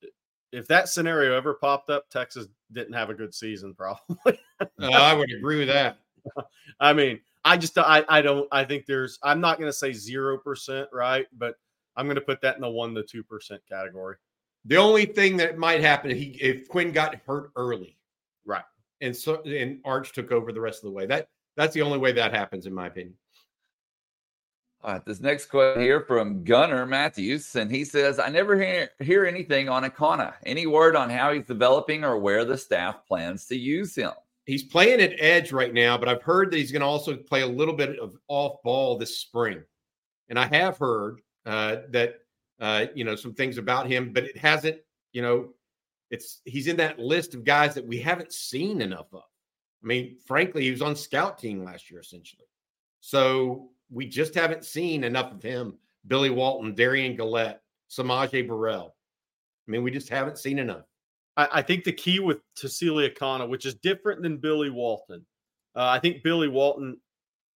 [0.53, 4.39] if that scenario ever popped up, Texas didn't have a good season, probably.
[4.61, 5.99] Uh, I would agree with that.
[6.81, 9.93] I mean, I just I I don't I think there's I'm not going to say
[9.93, 11.57] zero percent right, but
[11.97, 14.17] I'm going to put that in the one to two percent category.
[14.65, 17.99] The only thing that might happen if he if Quinn got hurt early,
[18.47, 18.65] Right.
[19.01, 21.07] and so and Arch took over the rest of the way.
[21.07, 23.15] That that's the only way that happens, in my opinion.
[24.83, 28.91] All right, this next question here from Gunner Matthews, and he says, I never hear,
[29.01, 30.35] hear anything on Akana.
[30.45, 34.11] Any word on how he's developing or where the staff plans to use him?
[34.47, 37.43] He's playing at edge right now, but I've heard that he's going to also play
[37.43, 39.63] a little bit of off ball this spring.
[40.29, 42.17] And I have heard uh, that
[42.61, 44.79] uh, you know some things about him, but it hasn't.
[45.13, 45.49] You know,
[46.11, 49.23] it's he's in that list of guys that we haven't seen enough of.
[49.83, 52.47] I mean, frankly, he was on scout team last year essentially,
[53.01, 55.79] so we just haven't seen enough of him.
[56.07, 57.59] Billy Walton, Derion Gullette,
[57.91, 58.95] S'Maje Burrell.
[59.67, 60.85] I mean, we just haven't seen enough.
[61.37, 65.25] I, I think the key with Tausili Akana, which is different than Billy Walton,
[65.77, 66.99] uh, I think Billy Walton,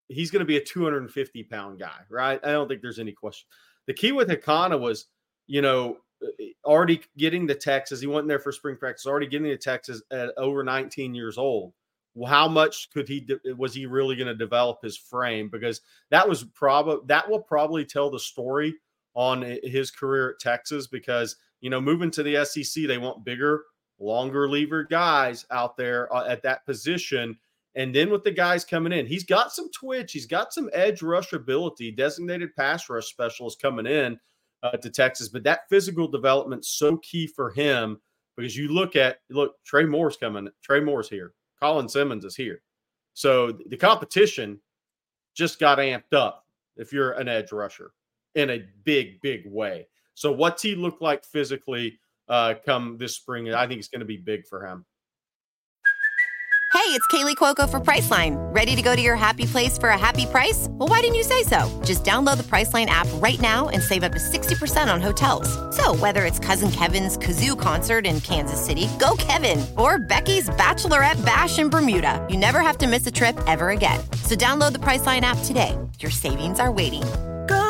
[0.08, 2.40] he's going to be a 250 pound guy, right?
[2.44, 3.48] I don't think there's any question.
[3.88, 5.06] The key with Akana was,
[5.48, 6.28] you know, uh,
[6.66, 8.02] already getting the Texas.
[8.02, 11.74] He went there for spring practice, already getting the Texas at over 19 years old.
[12.16, 15.50] Well, how much could he was he really going to develop his frame?
[15.50, 18.74] Because that was probably that will probably tell the story
[19.14, 20.88] on his career at Texas.
[20.88, 23.64] Because you know, moving to the SEC, they want bigger,
[24.00, 27.38] longer lever guys out there uh, at that position.
[27.76, 31.02] And then with the guys coming in, he's got some twitch, he's got some edge
[31.02, 34.20] rush ability, designated pass rush specialist coming in
[34.64, 35.30] uh, to Texas.
[35.30, 38.00] But that physical development's so key for him
[38.36, 42.62] because you look at look, Trey Moore's coming, Trey Moore's here, Colin Simmons is here.
[43.14, 44.60] So the competition
[45.36, 46.46] just got amped up
[46.78, 47.94] if you're an edge rusher
[48.36, 49.88] in a big, big way.
[50.18, 53.54] So what's he look like physically uh, come this spring?
[53.54, 54.84] I think it's going to be big for him.
[56.74, 58.36] Hey, it's Kaley Cuoco for Priceline.
[58.54, 60.68] Ready to go to your happy place for a happy price?
[60.72, 61.70] Well, why didn't you say so?
[61.86, 65.50] Just download the Priceline app right now and save up to 60% on hotels.
[65.76, 71.24] So, whether it's Cousin Kevin's Kazoo concert in Kansas City, go Kevin, or Becky's Bachelorette
[71.26, 74.00] Bash in Bermuda, you never have to miss a trip ever again.
[74.24, 75.78] So, download the Priceline app today.
[76.00, 77.04] Your savings are waiting.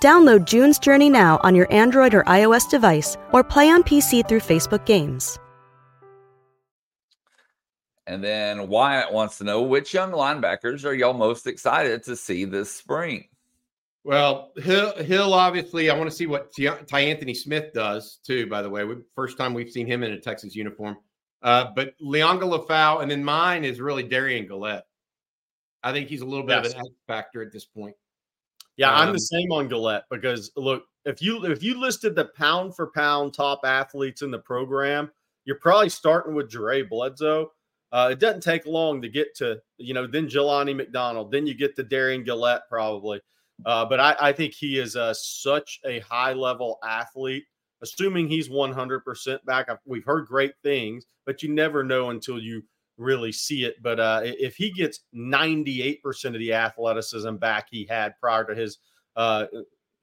[0.00, 4.40] Download June's Journey now on your Android or iOS device or play on PC through
[4.40, 5.38] Facebook Games.
[8.06, 12.46] And then Wyatt wants to know which young linebackers are y'all most excited to see
[12.46, 13.28] this spring?
[14.02, 18.46] Well, Hill, Hill obviously, I want to see what Tyanthony Smith does too.
[18.46, 20.96] By the way, we, first time we've seen him in a Texas uniform.
[21.42, 24.82] Uh, but Liona Lefau, and then mine is really Derion Gullette.
[25.82, 26.72] I think he's a little bit yes.
[26.72, 27.94] of an X factor at this point.
[28.78, 32.14] Yeah, um, I'm the um, same on Gullette because look, if you if you listed
[32.14, 35.10] the pound for pound top athletes in the program,
[35.44, 37.50] you're probably starting with Dre Bledsoe
[37.90, 41.54] uh, it doesn't take long to get to, you know, then Jelani McDonald, then you
[41.54, 43.20] get to Derion Gullette probably.
[43.64, 47.44] Uh, but I, I, think he is uh, such a high level athlete.
[47.82, 52.62] Assuming he's 100% back, we've heard great things, but you never know until you
[52.98, 53.82] really see it.
[53.82, 58.78] But uh, if he gets 98% of the athleticism back he had prior to his
[59.16, 59.46] uh,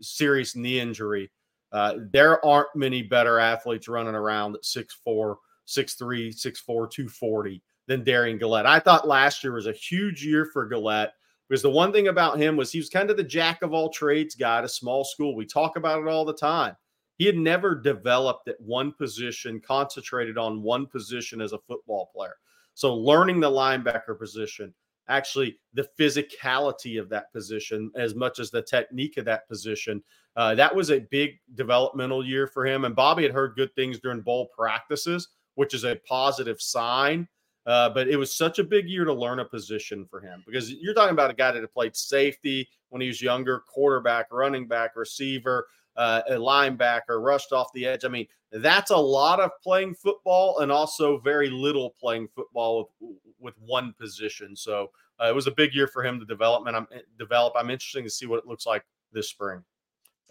[0.01, 1.29] serious knee injury,
[1.71, 5.35] uh, there aren't many better athletes running around at 6'4,
[5.67, 8.65] 6'3, 6'4, 240 than Derion Gullette.
[8.65, 11.11] I thought last year was a huge year for Gullette
[11.47, 13.89] because the one thing about him was he was kind of the jack of all
[13.89, 15.35] trades guy at a small school.
[15.35, 16.75] We talk about it all the time.
[17.17, 22.35] He had never developed at one position, concentrated on one position as a football player.
[22.76, 24.73] So learning the linebacker position,
[25.07, 30.03] actually the physicality of that position as much as the technique of that position.
[30.36, 32.86] Uh, that was a big developmental year for him.
[32.86, 37.28] And Bobby had heard good things during bowl practices, which is a positive sign.
[37.65, 40.71] Uh, but it was such a big year to learn a position for him because
[40.71, 44.67] you're talking about a guy that had played safety when he was younger, quarterback, running
[44.67, 45.65] back, receiver,
[45.95, 48.05] uh, a linebacker, rushed off the edge.
[48.05, 53.17] I mean, that's a lot of playing football and also very little playing football with,
[53.39, 54.55] with one position.
[54.55, 54.91] So
[55.21, 56.75] uh, it was a big year for him to development.
[56.75, 56.87] I'm
[57.17, 57.53] develop.
[57.55, 59.63] I'm interested to see what it looks like this spring.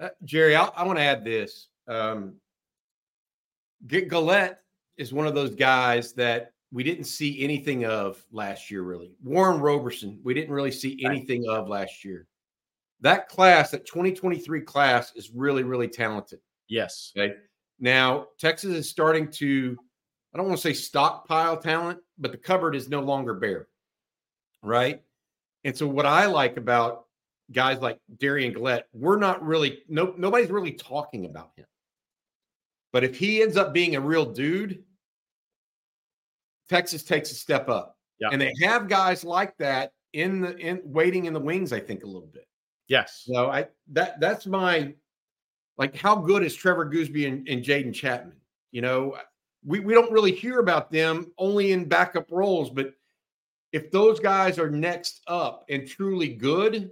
[0.00, 1.68] Uh, Jerry, I, I want to add this.
[1.86, 2.34] Um,
[3.86, 4.56] Gullette
[4.96, 9.12] is one of those guys that we didn't see anything of last year, really.
[9.22, 12.26] Warren Roberson, we didn't really see anything of last year.
[13.00, 16.40] That class, that 2023 class, is really, really talented.
[16.68, 17.12] Yes.
[17.16, 17.34] Okay.
[17.80, 19.76] Now, Texas is starting to,
[20.32, 23.68] I don't want to say stockpile talent, but the cupboard is no longer bare.
[24.62, 25.02] Right.
[25.64, 27.06] And so, what I like about
[27.52, 31.66] guys like Derion Gullette, we're not really, no, nobody's really talking about him.
[32.92, 34.84] But if he ends up being a real dude,
[36.68, 37.98] Texas takes a step up.
[38.20, 38.28] Yeah.
[38.32, 42.04] And they have guys like that in the in waiting in the wings, I think,
[42.04, 42.46] a little bit.
[42.88, 43.22] Yes.
[43.26, 44.94] So I that that's my
[45.78, 48.34] like how good is Trevor Goosby and, and Jaden Chapman?
[48.70, 49.16] You know,
[49.64, 52.92] we, we don't really hear about them only in backup roles, but
[53.72, 56.90] if those guys are next up and truly good,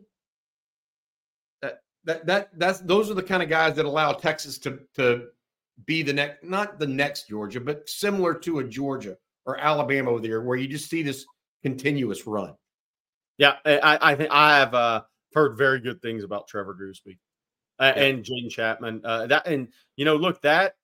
[1.60, 5.28] that that that that's those are the kind of guys that allow Texas to to
[5.86, 10.20] be the next not the next Georgia, but similar to a Georgia or Alabama over
[10.20, 11.24] there, where you just see this
[11.62, 12.54] continuous run.
[13.38, 15.02] Yeah, I, I think I have uh,
[15.34, 17.18] heard very good things about Trevor Goosby
[17.78, 18.02] uh, Yeah.
[18.02, 19.00] and Jaden Chapman.
[19.04, 20.74] Uh, that and you know, look that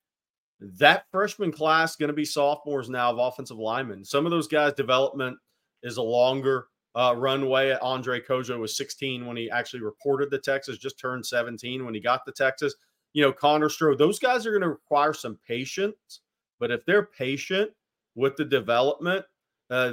[0.60, 4.04] that freshman class going to be sophomores now of offensive linemen.
[4.04, 5.38] Some of those guys' development
[5.82, 7.76] is a longer uh, runway.
[7.80, 12.00] Andre Cojoe was 16 when he actually reported to Texas, just turned 17 when he
[12.00, 12.74] got to Texas.
[13.12, 16.20] You know, Connor Stroh, those guys are going to require some patience.
[16.58, 17.70] But if they're patient
[18.16, 19.24] with the development,
[19.70, 19.92] uh,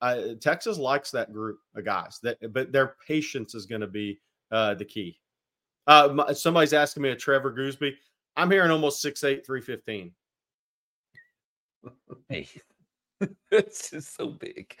[0.00, 2.18] uh, Texas likes that group of guys.
[2.22, 5.18] That, but their patience is going to be uh, the key.
[5.86, 7.94] Uh, my- somebody's asking me a Trevor Goosby.
[8.36, 10.12] I'm hearing almost 6'8", 315.
[12.28, 12.46] Hey,
[13.50, 14.76] it's just so big.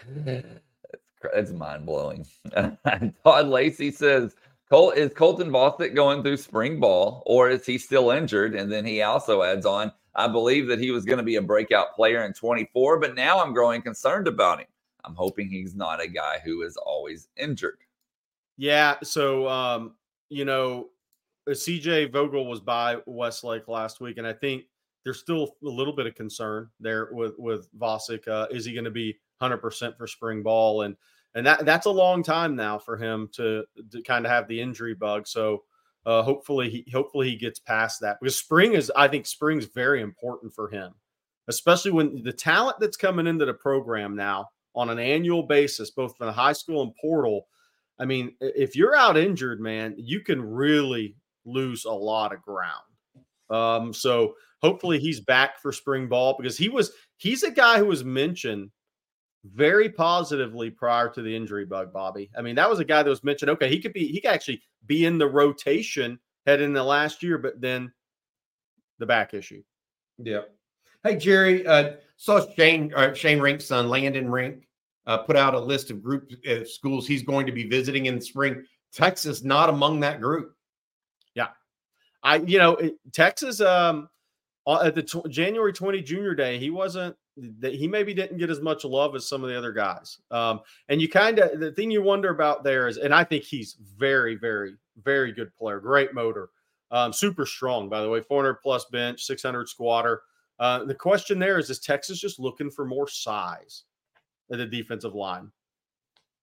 [1.32, 2.26] That's mind blowing.
[2.54, 4.34] Todd Lacey says,
[4.70, 8.54] Col- is Colton Vasek going through spring ball or is he still injured?
[8.54, 11.42] And then he also adds on, I believe that he was going to be a
[11.42, 14.66] breakout player in 24, but now I'm growing concerned about him.
[15.04, 17.78] I'm hoping he's not a guy who is always injured.
[18.56, 18.96] Yeah.
[19.02, 19.94] So, um,
[20.28, 20.88] you know,
[21.48, 24.64] uh, CJ Vogel was by Westlake last week, and I think
[25.04, 28.28] there's still a little bit of concern there with with Vasek.
[28.28, 30.82] Uh, is he going to be 100% for spring ball?
[30.82, 30.96] And
[31.34, 34.60] and that that's a long time now for him to to kind of have the
[34.60, 35.26] injury bug.
[35.26, 35.62] So
[36.06, 40.00] uh, hopefully he hopefully he gets past that because spring is I think spring's very
[40.00, 40.92] important for him,
[41.48, 46.16] especially when the talent that's coming into the program now on an annual basis, both
[46.16, 47.46] from the high school and portal.
[47.98, 52.84] I mean, if you're out injured, man, you can really lose a lot of ground.
[53.50, 57.86] Um, so hopefully he's back for spring ball because he was he's a guy who
[57.86, 58.70] was mentioned
[59.44, 62.30] very positively prior to the injury bug, Bobby.
[62.36, 63.50] I mean, that was a guy that was mentioned.
[63.50, 67.22] Okay, he could be he could actually be in the rotation heading in the last
[67.22, 67.92] year, but then
[68.98, 69.62] the back issue.
[70.18, 70.42] Yeah.
[71.02, 74.68] Hey Jerry, uh, saw Shane uh, Shane Rink's son Landon Rink
[75.06, 78.16] uh, put out a list of group uh, schools he's going to be visiting in
[78.16, 78.64] the spring.
[78.92, 80.54] Texas not among that group.
[81.34, 81.48] Yeah,
[82.22, 84.08] I, you know, it- Texas, um,
[84.66, 88.50] uh, at the tw- January 20 junior day, he wasn't, that he maybe didn't get
[88.50, 90.18] as much love as some of the other guys.
[90.30, 93.44] Um, and you kind of, the thing you wonder about there is, and I think
[93.44, 96.50] he's very, very, very good player, great motor,
[96.90, 100.22] um, super strong, by the way, 400 plus bench, 600 squatter.
[100.58, 103.84] Uh, the question there is, is Texas just looking for more size
[104.52, 105.50] at the defensive line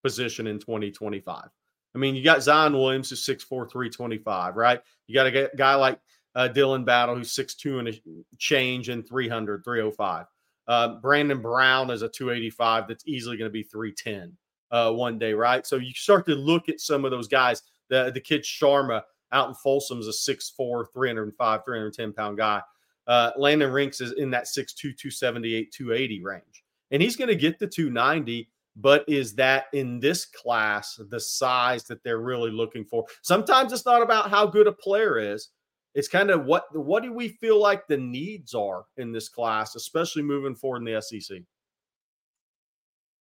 [0.04, 1.50] position in 2025?
[1.94, 4.82] I mean, you got Zion Williams who's 6'4, 325, right?
[5.08, 6.00] You got a guy like
[6.36, 8.02] uh, Dylan Battle who's 6'2 and a
[8.38, 10.26] change and 300, 305.
[10.68, 14.36] Uh, Brandon Brown is a 285 that's easily going to be 310
[14.72, 15.65] uh, one day, right?
[15.65, 17.63] So you start to look at some of those guys.
[17.89, 22.61] The, the kid Sharma out in Folsom's a 6'4, 305, 310 pound guy.
[23.07, 26.63] Uh, Landon Rinks is in that 6'2, 278, 280 range.
[26.91, 28.49] And he's going to get the 290
[28.80, 33.86] but is that in this class the size that they're really looking for sometimes it's
[33.86, 35.49] not about how good a player is
[35.94, 39.76] it's kind of what what do we feel like the needs are in this class
[39.76, 41.42] especially moving forward in the sec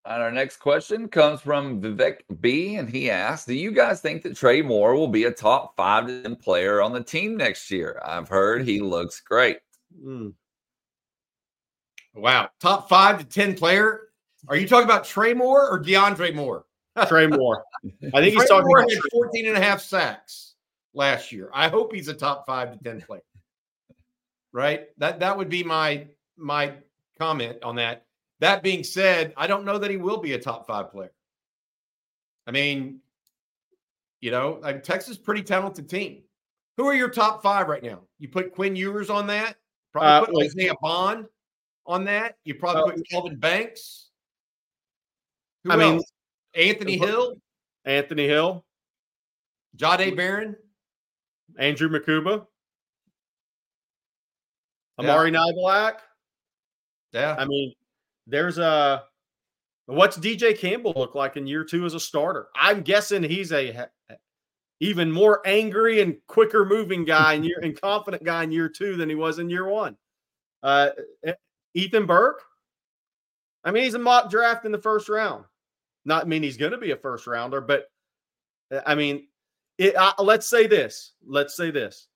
[0.04, 2.76] And our next question comes from Vivek B.
[2.76, 6.06] And he asks Do you guys think that Trey Moore will be a top five
[6.06, 8.00] to 10 player on the team next year?
[8.04, 9.58] I've heard he looks great.
[10.00, 10.34] Mm.
[12.14, 12.50] Wow.
[12.60, 14.02] Top five to 10 player.
[14.48, 16.66] Are you talking about Trey Moore or DeAndre Moore?
[17.04, 17.62] trey moore
[18.14, 20.54] i think he's talking Moore about had 14 and a half sacks
[20.96, 21.50] last year.
[21.52, 23.22] I hope he's a top five to 10 player.
[24.52, 24.86] Right?
[24.98, 26.72] That that would be my my
[27.18, 28.06] comment on that.
[28.40, 31.12] That being said, I don't know that he will be a top five player.
[32.46, 33.00] I mean,
[34.20, 36.22] you know, like Texas pretty talented team.
[36.76, 38.00] Who are your top five right now?
[38.18, 39.56] You put Quinn Ewers on that.
[39.92, 41.26] Probably Uh, put well- Isaiah Bond
[41.86, 42.36] on that.
[42.44, 44.10] You probably Uh, put Kelvin Banks.
[45.64, 46.02] Who I mean.
[46.54, 47.36] Anthony Hill,
[47.84, 48.64] anthony hill
[49.76, 50.56] Jahdae Barron.
[51.58, 52.46] Andrew mukuba
[54.98, 55.04] Yeah.
[55.10, 55.98] amari Niblack.
[57.12, 57.36] Yeah.
[57.38, 57.72] I mean,
[58.26, 59.04] there's a
[59.86, 62.48] what's DJ Campbell look like in year two as a starter?
[62.54, 63.88] I'm guessing he's a
[64.80, 68.96] even more angry and quicker moving guy in year and confident guy in year two
[68.96, 69.96] than he was in year one.
[70.62, 70.90] Uh,
[71.74, 72.42] Ethan Burke.
[73.64, 75.44] I mean, he's a mock draft in the first round.
[76.04, 77.86] Not mean he's going to be a first rounder, but
[78.72, 79.26] uh, I mean,
[79.78, 81.12] it, uh, let's say this.
[81.26, 82.08] Let's say this.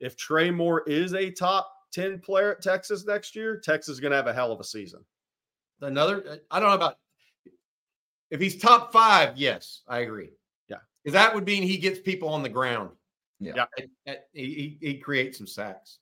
[0.00, 4.10] If Trey Moore is a top 10 player at Texas next year, Texas is going
[4.10, 5.04] to have a hell of a season.
[5.80, 6.98] Another, uh, I don't know about
[8.30, 9.36] if he's top five.
[9.36, 10.30] Yes, I agree.
[10.68, 12.90] Yeah, because that would mean he gets people on the ground.
[13.40, 13.66] Yeah,
[14.06, 14.14] yeah.
[14.32, 15.98] He, he, he creates some sacks.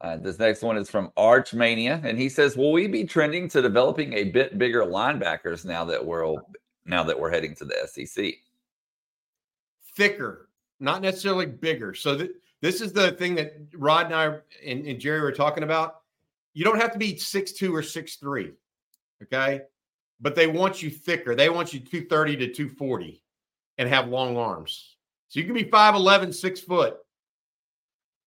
[0.00, 3.62] Uh, this next one is from Archmania, and he says, "Will we be trending to
[3.62, 6.34] developing a bit bigger linebackers now that we're
[6.84, 8.34] now that we're heading to the SEC?"
[9.96, 10.48] Thicker,
[10.80, 11.94] not necessarily bigger.
[11.94, 14.26] So th- this is the thing that Rod and I
[14.64, 16.00] and, and Jerry were talking about.
[16.54, 18.52] You don't have to be six two or six three,
[19.22, 19.62] okay?
[20.20, 21.34] But they want you thicker.
[21.34, 23.22] They want you 230 to 240
[23.78, 24.96] and have long arms.
[25.28, 26.98] So you can be 5'11, six foot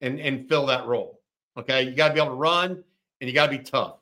[0.02, 1.22] and, and fill that role.
[1.58, 1.84] Okay.
[1.84, 2.84] You got to be able to run
[3.22, 3.98] and you got to be tough.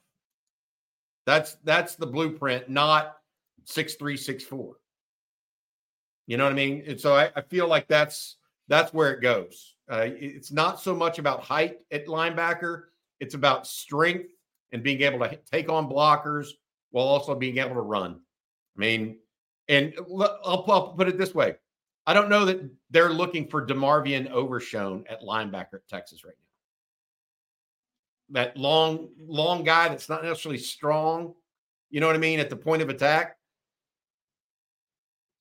[1.26, 3.18] That's that's the blueprint, not
[3.64, 4.76] six three, six four.
[6.28, 6.84] You know what I mean?
[6.88, 9.76] And so I, I feel like that's that's where it goes.
[9.92, 12.84] Uh, it's not so much about height at linebacker;
[13.20, 14.30] it's about strength
[14.72, 16.50] and being able to take on blockers
[16.92, 18.20] while also being able to run.
[18.78, 19.18] I mean,
[19.68, 21.56] and I'll, I'll put it this way:
[22.08, 26.44] I don't know that they're looking for Demarvion Overshown at linebacker at Texas right now
[28.34, 31.34] that long, long guy that's not necessarily strong.
[31.90, 32.40] You know what I mean?
[32.40, 33.38] At the point of attack.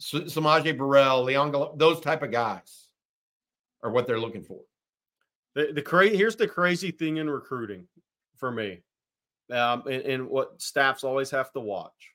[0.03, 2.89] S'Maje Burrell, Leon, those type of guys
[3.83, 4.61] are what they're looking for.
[5.55, 7.87] The, the cra- here's the crazy thing in recruiting
[8.37, 8.81] for me,
[9.51, 12.13] um, and, and what staffs always have to watch.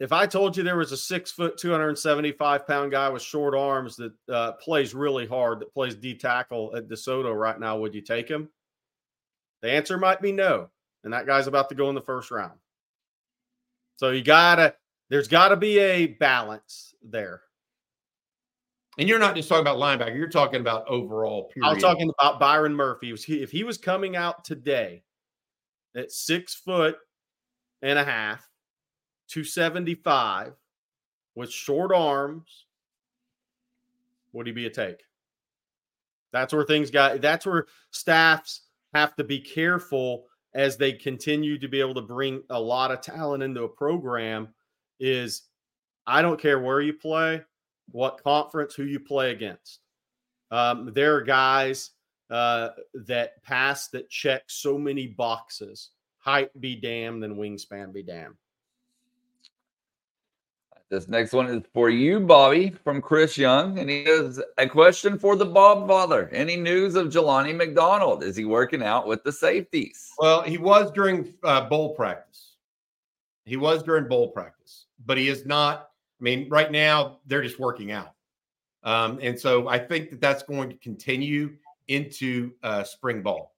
[0.00, 3.96] If I told you there was a six foot, 275 pound guy with short arms
[3.96, 8.00] that uh, plays really hard, that plays D tackle at DeSoto right now, would you
[8.00, 8.48] take him?
[9.60, 10.70] The answer might be no.
[11.02, 12.58] And that guy's about to go in the first round.
[13.96, 14.74] So you gotta,
[15.08, 17.42] there's gotta be a balance there.
[18.98, 21.70] And you're not just talking about linebacker, you're talking about overall period.
[21.70, 23.12] I'm talking about Byron Murphy.
[23.12, 25.04] If he was coming out today
[25.96, 26.96] at six foot
[27.80, 28.48] and a half,
[29.28, 30.54] 275,
[31.36, 32.66] with short arms,
[34.32, 35.04] would he be a take?
[36.32, 38.62] That's where things got, that's where staffs
[38.94, 43.00] have to be careful as they continue to be able to bring a lot of
[43.00, 44.48] talent into a program
[45.00, 45.42] is
[46.06, 47.42] I don't care where you play,
[47.90, 49.80] what conference, who you play against.
[50.50, 51.90] Um, there are guys
[52.30, 52.70] uh,
[53.06, 55.90] that pass that check so many boxes.
[56.18, 58.34] Height be damned and wingspan be damned.
[60.90, 63.78] This next one is for you, Bobby, from Chris Young.
[63.78, 66.30] And he has a question for the Bob Father.
[66.32, 68.22] Any news of Jelani McDonald?
[68.24, 70.10] Is he working out with the safeties?
[70.18, 72.56] Well, he was during uh, bowl practice.
[73.44, 75.88] He was during bowl practice, but he is not.
[76.20, 78.14] I mean, right now, they're just working out.
[78.82, 81.56] Um, and so I think that that's going to continue
[81.88, 83.54] into uh, spring ball.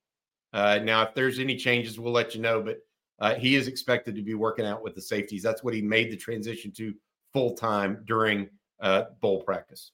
[0.53, 2.63] Uh, now, if there's any changes, we'll let you know.
[2.63, 2.79] But
[3.19, 5.43] uh, he is expected to be working out with the safeties.
[5.43, 6.95] That's what he made the transition to
[7.33, 8.49] full time during
[8.81, 9.93] uh, bowl practice.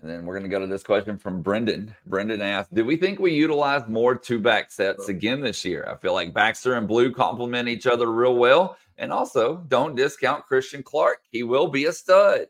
[0.00, 1.94] And then we're going to go to this question from Brendan.
[2.06, 5.86] Brendan asked, "Do we think we utilize more two back sets again this year?
[5.88, 10.46] I feel like Baxter and Blue complement each other real well, and also don't discount
[10.46, 11.18] Christian Clark.
[11.30, 12.46] He will be a stud."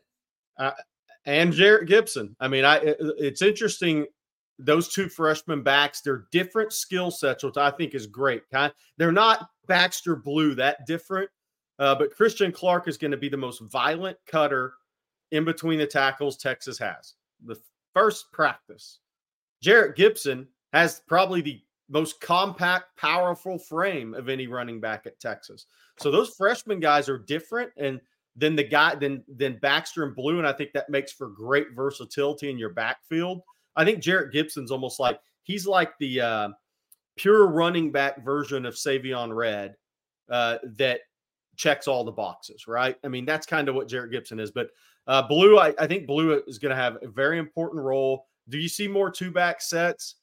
[0.57, 0.71] Uh,
[1.25, 2.35] and Jerrick Gibson.
[2.39, 4.05] I mean, I it's interesting.
[4.59, 8.43] Those two freshman backs, they're different skill sets, which I think is great.
[8.97, 11.29] They're not Baxter Blue that different,
[11.79, 14.73] uh, but Christian Clark is going to be the most violent cutter
[15.31, 17.15] in between the tackles Texas has.
[17.45, 17.59] The
[17.93, 18.99] first practice.
[19.63, 21.61] Jerrick Gibson has probably the
[21.93, 25.67] most compact, powerful frame of any running back at Texas.
[25.99, 28.01] So those freshman guys are different, and
[28.35, 31.67] then the guy, then then Baxter and Blue, and I think that makes for great
[31.75, 33.41] versatility in your backfield.
[33.75, 36.49] I think Jerrick Gibson's almost like he's like the uh,
[37.15, 39.75] pure running back version of Savion Red
[40.31, 41.01] uh, that
[41.57, 42.95] checks all the boxes, right?
[43.03, 44.49] I mean, that's kind of what Jerrick Gibson is.
[44.49, 44.69] But
[45.05, 48.25] uh, Blue, I, I think Blue is going to have a very important role.
[48.49, 50.15] Do you see more two back sets?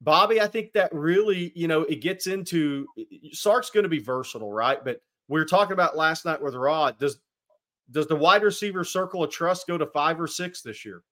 [0.00, 2.86] Bobby, I think that really, you know, it gets into
[3.32, 4.82] Sark's going to be versatile, right?
[4.82, 6.98] But we were talking about last night with Rod.
[6.98, 7.18] Does
[7.90, 11.02] does the wide receiver circle of trust go to five or six this year?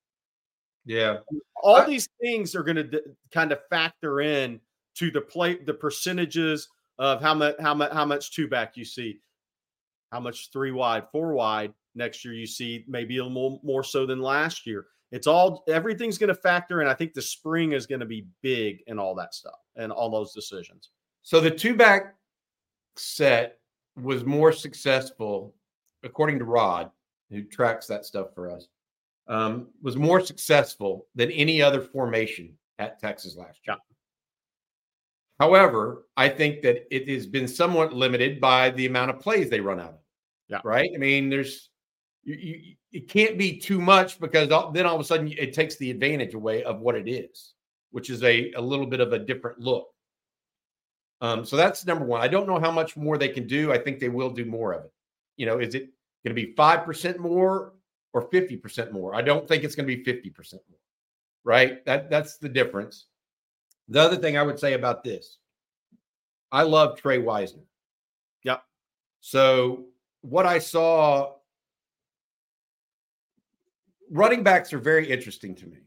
[0.87, 1.19] Yeah.
[1.63, 3.01] All I, these things are going to d-
[3.33, 4.61] kind of factor in
[4.95, 6.69] to the play, the percentages
[6.99, 9.21] of how much, how much, how much two back you see
[10.11, 13.85] how much three wide, four wide next year you see, maybe a little more, more
[13.85, 14.87] so than last year.
[15.11, 16.89] It's all everything's going to factor in.
[16.89, 20.11] I think the spring is going to be big and all that stuff and all
[20.11, 20.91] those decisions.
[21.23, 22.15] So the two back
[22.97, 23.59] set
[23.97, 25.55] was more successful,
[26.03, 26.91] according to Rod,
[27.31, 28.69] who tracks that stuff for us,
[29.29, 33.77] um, was more successful than any other formation at Texas last year.
[35.41, 39.61] However, I think that it has been somewhat limited by the amount of plays they
[39.61, 39.99] run out of.
[40.49, 40.61] Yeah.
[40.65, 40.91] Right.
[40.95, 41.68] I mean, there's
[42.29, 45.77] you, you it can't be too much because then all of a sudden it takes
[45.77, 47.55] the advantage away of what it is,
[47.91, 49.89] which is a, a little bit of a different look.
[51.21, 52.21] Um, so that's number one.
[52.21, 53.73] I don't know how much more they can do.
[53.73, 54.93] I think they will do more of it.
[55.37, 55.91] You know, is it
[56.25, 57.73] going to be 5% more
[58.13, 59.15] or 50% more?
[59.15, 60.79] I don't think it's going to be 50% more.
[61.45, 61.85] Right?
[61.87, 63.07] That that's the difference.
[63.89, 65.39] The other thing I would say about this,
[66.53, 67.63] I love Tre Wisner.
[68.45, 68.63] Yep.
[69.21, 69.87] So
[70.21, 71.35] what I saw,
[74.11, 75.79] running backs are very interesting to me.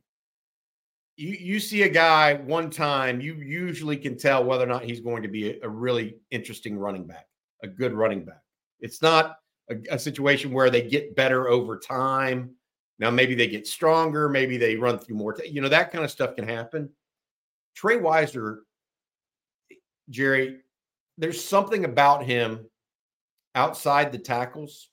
[1.17, 5.01] You you see a guy one time, you usually can tell whether or not he's
[5.01, 7.27] going to be a, a really interesting running back,
[7.63, 8.41] a good running back.
[8.79, 9.37] It's not
[9.69, 12.55] a, a situation where they get better over time.
[12.99, 15.33] Now maybe they get stronger, maybe they run through more.
[15.33, 16.89] T- you know that kind of stuff can happen.
[17.75, 18.59] Tre Wisner,
[20.09, 20.59] Jerry,
[21.17, 22.65] there's something about him
[23.55, 24.90] outside the tackles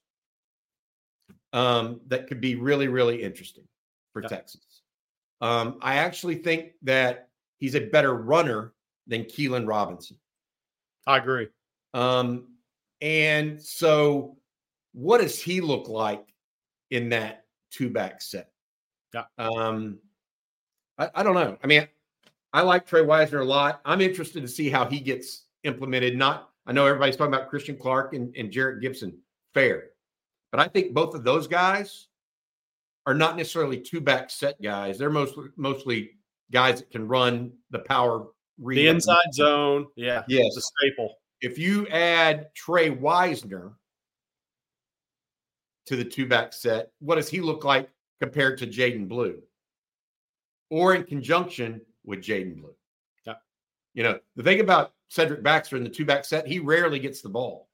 [1.53, 3.65] um, that could be really, really interesting
[4.13, 4.29] for Yeah.
[4.29, 4.83] Texas.
[5.41, 7.29] Um, I actually think that
[7.59, 8.75] he's a better runner
[9.07, 10.19] than Keilan Robinson.
[11.07, 11.49] I agree.
[11.95, 12.49] Um,
[13.01, 14.37] and so,
[14.93, 16.27] what does he look like
[16.91, 18.51] in that two back set?
[19.15, 19.25] Yeah.
[19.39, 19.99] Um,
[20.99, 21.57] I, I don't know.
[21.63, 21.87] I mean,
[22.53, 23.81] I like Tre Wisner a lot.
[23.85, 26.17] I'm interested to see how he gets implemented.
[26.17, 29.17] Not, I know everybody's talking about Christian Clark and, and Jerrick Gibson.
[29.55, 29.91] Fair.
[30.51, 32.09] But I think both of those guys
[33.07, 34.99] are not necessarily two back set guys.
[34.99, 36.11] They're mostly mostly
[36.51, 38.29] guys that can run the power
[38.59, 38.77] read.
[38.77, 39.87] The inside zone.
[39.97, 40.25] Yeah.
[40.29, 40.47] Yes.
[40.49, 41.15] It's a staple.
[41.41, 43.73] If you add Tre Wisner
[45.87, 47.89] to the two back set, what does he look like
[48.21, 49.41] compared to Jaydon Blue?
[50.71, 52.75] Or in conjunction with Jaydon Blue?
[53.27, 53.35] Yeah.
[53.95, 57.23] You know, the thing about Cedric Baxter in the two back set, he rarely gets
[57.23, 57.69] the ball.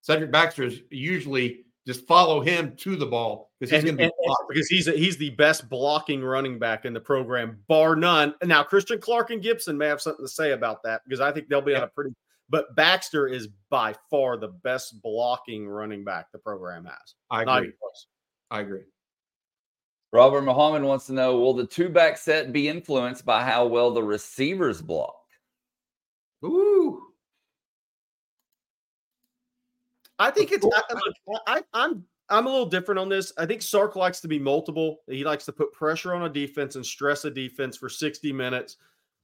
[0.00, 4.04] Cedric Baxter is usually just follow him to the ball because he's going to be
[4.04, 4.44] and- and- blocked.
[4.48, 8.34] because he's a, he's the best blocking running back in the program, bar none.
[8.44, 11.48] Now Christian Clark and Gibson may have something to say about that because I think
[11.48, 12.14] they'll be on a pretty.
[12.48, 17.14] But Baxter is by far the best blocking running back the program has.
[17.30, 17.72] I Not agree.
[18.50, 18.82] I agree.
[20.12, 23.90] Robert Muhammad wants to know Will the two back set be influenced by how well
[23.92, 25.16] the receivers block?
[26.44, 27.11] Ooh.
[30.22, 30.66] I think it's.
[30.66, 33.32] I, I, I'm I'm a little different on this.
[33.36, 34.98] I think Sark likes to be multiple.
[35.08, 38.76] He likes to put pressure on a defense and stress a defense for 60 minutes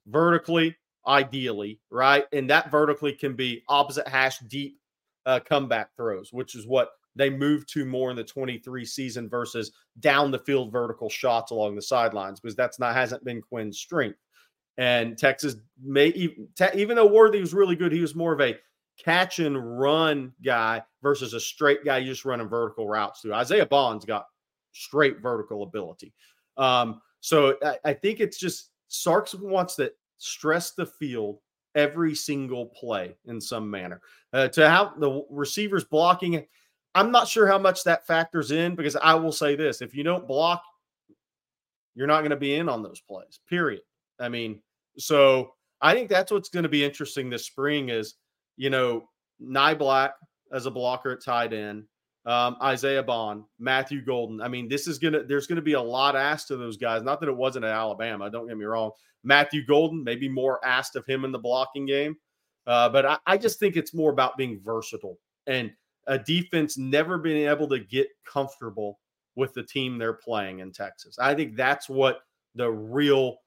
[0.08, 0.76] vertically,
[1.06, 2.24] ideally, right?
[2.32, 4.78] And that vertically can be opposite hash deep
[5.24, 9.72] uh, comeback throws, which is what they move to more in the 23 season versus
[10.00, 14.18] down the field vertical shots along the sidelines because that's not hasn't been Quinn's strength.
[14.76, 18.56] And Texas may even, even though Worthy was really good, he was more of a
[19.02, 23.34] catch and run guy versus a straight guy you just running vertical routes through.
[23.34, 24.26] Isaiah Bond's got
[24.72, 26.12] straight vertical ability.
[26.56, 31.38] Um, so I, I think it's just Sarks wants to stress the field
[31.74, 34.00] every single play in some manner.
[34.32, 36.44] Uh, to how the receivers blocking
[36.94, 40.02] I'm not sure how much that factors in because I will say this if you
[40.02, 40.62] don't block,
[41.94, 43.82] you're not going to be in on those plays, period.
[44.18, 44.60] I mean,
[44.96, 48.14] so I think that's what's going to be interesting this spring is,
[48.58, 49.08] you know,
[49.40, 50.10] Niblack
[50.52, 51.84] as a blocker at tight end,
[52.26, 54.42] um, Isaiah Bond, Matthew Golden.
[54.42, 57.02] I mean, this is to, there's to be a lot asked of those guys.
[57.02, 58.90] Not that it wasn't at Alabama, don't get me wrong.
[59.24, 62.16] Matthew Golden, maybe more asked of him in the blocking game.
[62.66, 65.72] Uh, but I, I just think it's more about being versatile and
[66.06, 68.98] a defense never being able to get comfortable
[69.36, 71.18] with the team they're playing in Texas.
[71.18, 72.20] I think that's what
[72.54, 73.38] the real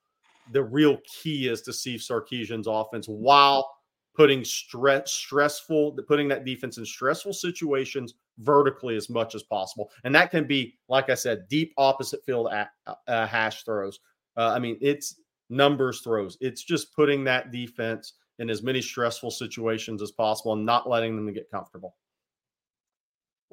[0.54, 3.70] the real key is to Steve Sarkisian's offense while
[4.14, 9.90] putting stress stressful putting that defense in stressful situations vertically as much as possible.
[10.04, 12.72] And that can be like I said deep opposite field at,
[13.08, 14.00] uh, hash throws.
[14.38, 16.38] Uh, I mean it's numbers throws.
[16.42, 21.16] It's just putting that defense in as many stressful situations as possible and not letting
[21.16, 21.96] them get comfortable.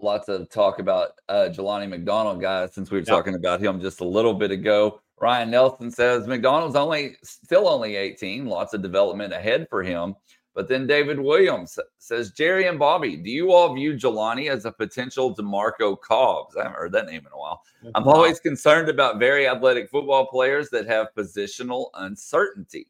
[0.01, 3.15] Lots of talk about uh, Jelani McDonald, guys, since we were Yeah.
[3.15, 5.01] talking about him just a little bit ago.
[5.21, 10.15] Ryan Nelson says McDonald's only still only 18, lots of development ahead for him.
[10.59, 14.73] But then David Williams says, Jerry and Bobby, do you all view Jelani as a
[14.73, 16.57] potential DeMarco Cobbs?
[16.57, 17.63] I haven't heard that name in a while.
[17.95, 22.89] I'm always concerned about very athletic football players that have positional uncertainty.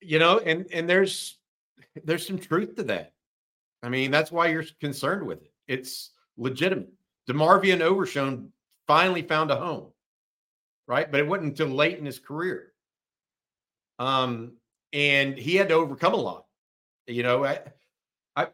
[0.00, 1.40] you know and and there's
[2.04, 3.12] there's some truth to that.
[3.82, 5.52] I mean, that's why you're concerned with it.
[5.68, 6.88] It's legitimate.
[7.28, 8.50] DeMarvion Overshown
[8.86, 9.88] finally found a home,
[10.86, 11.10] right?
[11.10, 12.72] But it wasn't until late in his career.
[13.98, 14.52] Um,
[14.94, 16.45] and he had to overcome a lot.
[17.06, 17.60] You know, I,
[18.34, 18.48] I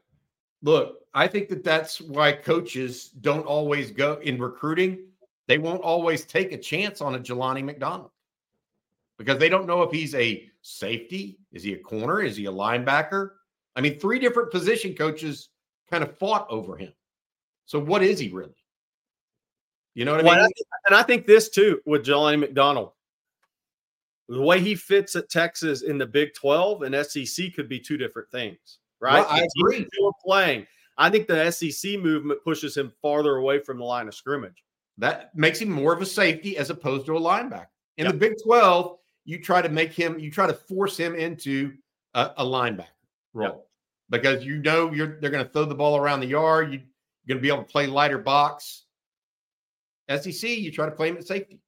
[0.62, 5.06] look, I think that that's why coaches don't always go in recruiting.
[5.48, 8.10] They won't always take a chance on a Jelani McDonald
[9.18, 12.52] because they don't know if he's a safety, is he a corner, is he a
[12.52, 13.30] linebacker?
[13.74, 15.48] I mean, three different position coaches
[15.90, 16.92] kind of fought over him.
[17.66, 18.54] So what is he really?
[19.94, 20.50] You know what well, I mean?
[20.86, 22.92] And I think this too with Jelani McDonald.
[24.32, 27.98] The way he fits at Texas in the Big 12 and SEC could be two
[27.98, 29.20] different things, right?
[29.20, 29.86] Well, I agree.
[30.24, 30.66] Playing.
[30.96, 34.64] I think the SEC movement pushes him farther away from the line of scrimmage.
[34.96, 37.66] That makes him more of a safety as opposed to a linebacker.
[37.98, 38.14] In yep.
[38.14, 41.74] the Big 12, you try to make him, you try to force him into
[42.14, 42.86] a, a linebacker
[43.34, 43.66] role yep.
[44.08, 46.72] because you know you're they're going to throw the ball around the yard.
[46.72, 48.84] You, are going to be able to play lighter box.
[50.08, 51.61] SEC, you try to play him at safety.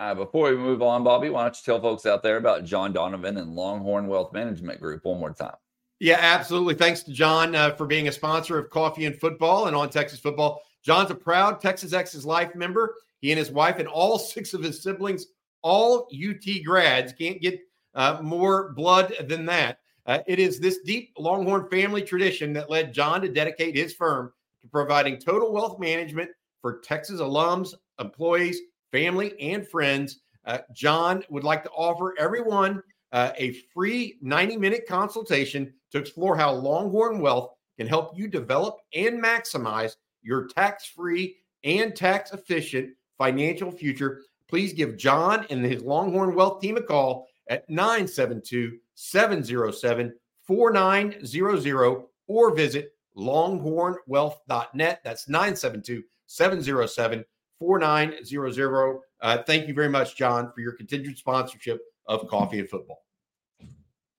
[0.00, 2.90] Uh, before we move on, Bobby, why don't you tell folks out there about John
[2.90, 5.56] Donovan and Longhorn Wealth Management Group one more time?
[5.98, 6.74] Yeah, absolutely.
[6.74, 10.18] Thanks to John uh, for being a sponsor of Coffee and Football and on Texas
[10.18, 10.62] Football.
[10.82, 12.94] John's a proud Texas Ex's Life member.
[13.20, 15.26] He and his wife and all six of his siblings,
[15.60, 17.60] all UT grads, can't get
[17.94, 19.80] uh, more blood than that.
[20.06, 24.32] Uh, it is this deep Longhorn family tradition that led John to dedicate his firm
[24.62, 26.30] to providing total wealth management
[26.62, 28.62] for Texas alums, employees,
[28.92, 30.20] family, and friends.
[30.44, 32.82] Uh, John would like to offer everyone
[33.12, 38.78] uh, a free 90 minute consultation to explore how Longhorn Wealth can help you develop
[38.94, 44.22] and maximize your tax free and tax efficient financial future.
[44.48, 52.54] Please give John and his Longhorn Wealth team a call at 972 707 4900 or
[52.54, 55.00] visit longhornwealth.net.
[55.04, 57.24] That's 972 707
[57.60, 59.00] 4900.
[59.20, 63.04] Uh, thank you very much, John, for your continued sponsorship of Coffee and Football.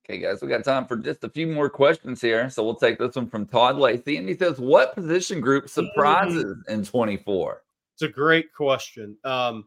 [0.06, 2.50] Okay, guys, we got time for just a few more questions here.
[2.50, 4.18] So we'll take this one from Todd Lacey.
[4.18, 6.72] And he says, What position group surprises mm-hmm.
[6.72, 7.64] in 24?
[7.94, 9.18] It's a great question.
[9.24, 9.66] Um,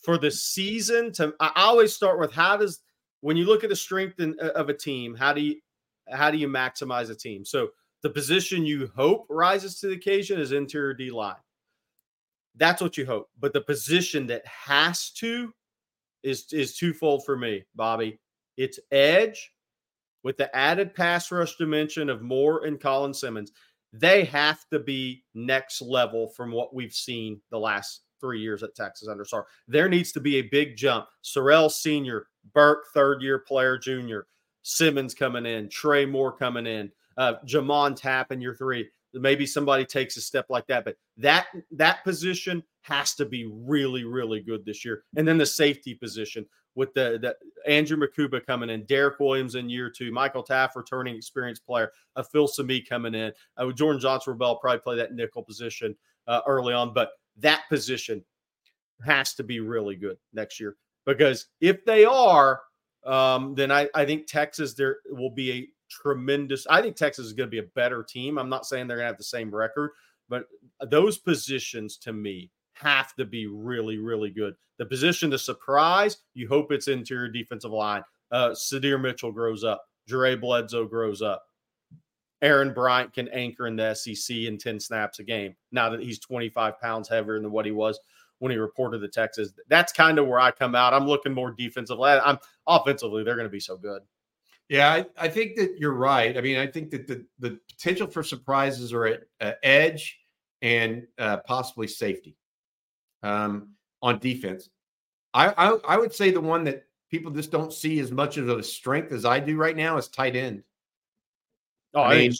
[0.00, 2.80] for the season, to I always start with how does
[3.20, 5.60] when you look at the strength in, uh, of a team, how do you
[6.10, 7.44] how do you maximize a team?
[7.44, 7.68] So
[8.02, 11.36] the position you hope rises to the occasion is interior D line.
[12.56, 13.30] That's what you hope.
[13.40, 15.52] But the position that has to
[16.22, 18.18] is is twofold for me, Bobby.
[18.56, 19.52] It's edge
[20.22, 23.52] with the added pass rush dimension of Moore and Colin Simmons.
[23.92, 28.74] They have to be next level from what we've seen the last three years at
[28.74, 29.48] Texas under Sark.
[29.68, 31.06] There needs to be a big jump.
[31.22, 34.26] Sorrell Senior, Burke, third year player, junior,
[34.62, 38.88] Simmons coming in, Trey Moore coming in, uh, J'Mond Tapp in year three.
[39.14, 44.04] Maybe somebody takes a step like that, but that that position has to be really,
[44.04, 45.04] really good this year.
[45.16, 46.44] And then the safety position
[46.74, 47.36] with the, the
[47.70, 52.20] Andrew Mukuba coming in, Derek Williams in year two, Michael Taaffe returning experienced player, a
[52.20, 55.94] uh, Filsaime coming in, uh, Jordan Johnson Rebel probably play that nickel position
[56.26, 58.24] uh, early on, but that position
[59.04, 62.60] has to be really good next year because if they are,
[63.04, 66.66] um, then I, I think Texas there will be a tremendous.
[66.68, 68.38] I think Texas is going to be a better team.
[68.38, 69.90] I'm not saying they're going to have the same record,
[70.28, 70.46] but
[70.88, 74.54] those positions to me have to be really, really good.
[74.78, 78.02] The position to surprise, you hope it's interior defensive line.
[78.30, 79.84] Uh, Sydir Mitchell grows up.
[80.10, 81.44] Jaray Bledsoe grows up.
[82.42, 86.18] Aaron Bryant can anchor in the SEC in 10 snaps a game now that he's
[86.18, 87.98] 25 pounds heavier than what he was
[88.38, 89.52] when he reported to Texas.
[89.68, 90.92] That's kind of where I come out.
[90.92, 92.10] I'm looking more defensively.
[92.10, 94.02] I'm offensively, they're going to be so good.
[94.68, 96.36] Yeah, I, I, think that you're right.
[96.38, 100.18] I mean, I think that the, the potential for surprises are at uh, edge
[100.62, 102.36] and uh, possibly safety
[103.22, 103.70] um,
[104.00, 104.70] on defense.
[105.34, 108.48] I, I, I would say the one that people just don't see as much of
[108.48, 110.62] a strength as I do right now is tight end.
[111.92, 112.32] Oh, I, mean,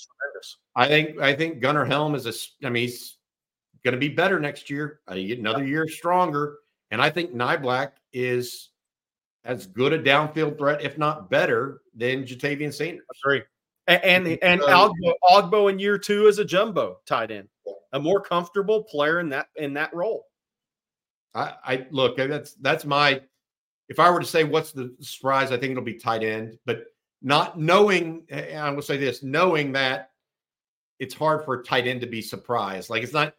[0.74, 2.66] I think I think Gunnar Helm is a.
[2.66, 3.18] I mean, he's
[3.84, 5.00] going to be better next year.
[5.06, 6.56] Uh, get another year stronger,
[6.90, 8.70] and I think Niblack is
[9.44, 13.04] as good a downfield threat, if not better, than Ja'Tavion Sanders.
[13.24, 13.42] Agree.
[13.86, 17.48] And and, and Ogbo, Ogbo in year two as a jumbo tight end,
[17.92, 20.24] a more comfortable player in that in that role.
[21.34, 23.20] I, I look, that's that's my.
[23.90, 26.58] If I were to say what's the surprise, I think it'll be tight end.
[26.64, 26.86] But
[27.20, 30.10] not knowing, I will say this, knowing that
[30.98, 32.88] it's hard for a tight end to be surprised.
[32.88, 33.34] Like it's not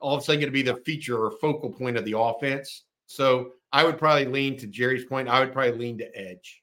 [0.00, 2.84] all of a sudden going to be the feature or focal point of the offense.
[3.06, 5.28] So I would probably lean to Jerry's point.
[5.28, 6.62] I would probably lean to edge.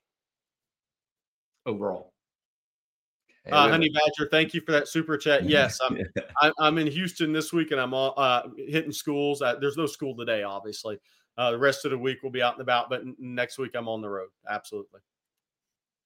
[1.65, 2.13] overall.
[3.51, 5.43] Uh, Honey Badger, thank you for that super chat.
[5.49, 5.99] Yes, I'm
[6.41, 9.41] I, I'm in Houston this week, and I'm all, uh, hitting schools.
[9.41, 10.99] Uh, there's no school today, obviously.
[11.37, 13.71] Uh, the rest of the week we'll be out and about, but n- next week
[13.75, 14.29] I'm on the road.
[14.49, 15.01] Absolutely.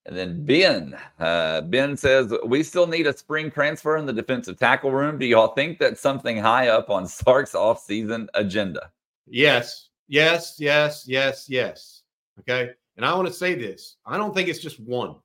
[0.06, 4.58] And then Ben, uh, Ben says we still need a spring transfer in the defensive
[4.58, 5.20] tackle room.
[5.20, 8.92] Do y'all think that's something high up on Sark's offseason agenda?
[9.28, 12.04] Yes, yes, yes, yes, yes.
[12.42, 12.72] Okay.
[12.98, 15.16] And I want to say this I don't think it's just one.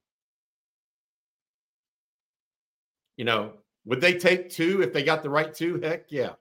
[3.17, 3.55] You know,
[3.85, 5.81] would they take two if they got the right two?
[5.81, 6.35] Heck yeah.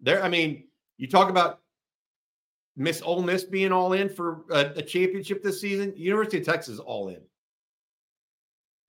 [0.00, 0.64] There, I mean,
[0.96, 1.60] you talk about
[2.76, 5.92] Miss Ole Miss being all in for a, a championship this season.
[5.96, 7.20] University of Texas all in.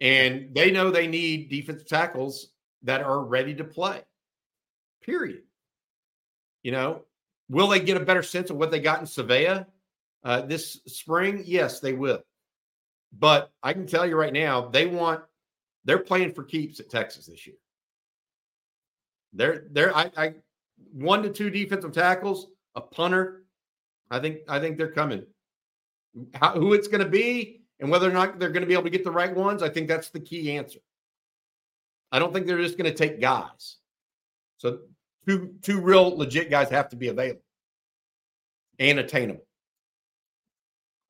[0.02, 2.50] And they know they need defensive tackles
[2.84, 4.02] that are ready to play.
[5.04, 5.42] Period.
[6.64, 7.02] You know,
[7.50, 9.66] will they get a better sense of what they got in Savea
[10.24, 11.44] uh, this spring?
[11.46, 12.24] Yes, they will.
[13.18, 15.22] But I can tell you right now, they want
[15.86, 17.56] they're playing for keeps at Texas this year.
[19.34, 20.34] They're they're I, I
[20.94, 23.44] one to two defensive tackles, a punter.
[24.12, 25.26] I think I think they're coming.
[26.34, 28.84] How, who it's going to be and whether or not they're going to be able
[28.84, 30.80] to get the right ones, I think that's the key answer.
[32.12, 33.78] I don't think they're just going to take guys.
[34.58, 34.80] So
[35.28, 37.42] two two real legit guys have to be available
[38.80, 39.46] and attainable.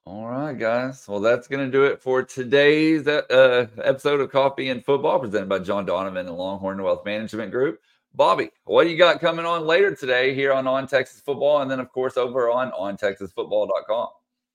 [0.06, 1.07] All right, guys.
[1.07, 5.48] Well, that's going to do it for today's uh, episode of Coffee and Football presented
[5.48, 7.80] by John Donovan and Longhorn Wealth Management Group.
[8.15, 11.61] Bobby, what do you got coming on later today here on On Texas Football?
[11.61, 14.07] And then, of course, over on OnTexasFootball.com.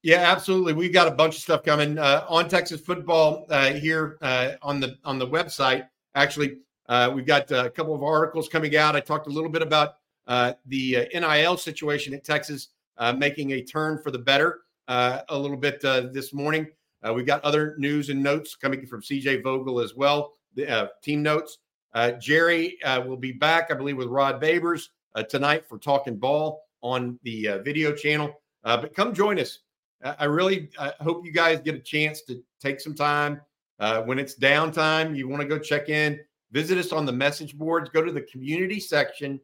[0.02, 0.74] Yeah, absolutely.
[0.74, 4.78] We've got a bunch of stuff coming uh, on Texas football uh, here uh, on
[4.78, 5.88] the on the website.
[6.14, 6.58] Actually,
[6.88, 8.96] uh, we've got a couple of articles coming out.
[8.96, 9.96] I talked a little bit about
[10.26, 12.68] uh, the uh, NIL situation at Texas
[13.16, 16.66] making a turn for the better uh, a little bit uh, this morning.
[17.02, 20.88] Uh, we've got other news and notes coming from CJ Vogel as well, the uh,
[21.02, 21.58] team notes.
[21.92, 24.88] Uh, Jerry uh, will be back, I believe, with Rod Babers
[25.28, 28.34] tonight for Talking Ball on the video channel.
[28.64, 29.60] but come join us.
[30.02, 30.70] I really
[31.00, 33.40] hope you guys get a chance to take some time.
[33.78, 36.18] when it's downtime, you want to go check in,
[36.54, 39.38] visit us on the message boards, go to the community section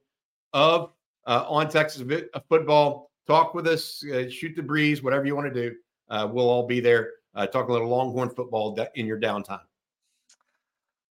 [0.55, 0.93] of
[1.27, 2.03] On Texas
[2.49, 5.77] Football talk with us, uh, shoot the breeze, whatever you want to do.
[6.09, 9.61] Uh, we'll all be there uh, talk a little Longhorn football in your downtime.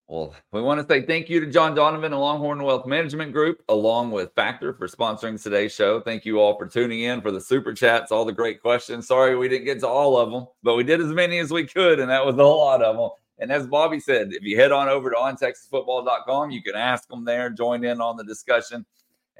[0.08, 3.62] Well, we want to say thank you to John Donovan and Longhorn Wealth Management Group,
[3.70, 6.02] along with Factor for sponsoring today's show.
[6.02, 9.08] Thank you all for tuning in for the super chats, all the great questions.
[9.08, 11.66] Sorry we didn't get to all of them, but we did as many as we
[11.66, 13.10] could, and that was a lot of them.
[13.40, 17.26] And as Bobby said, if you head on over to ontexasfootball.com, you can ask them
[17.26, 18.86] there, join in on the discussion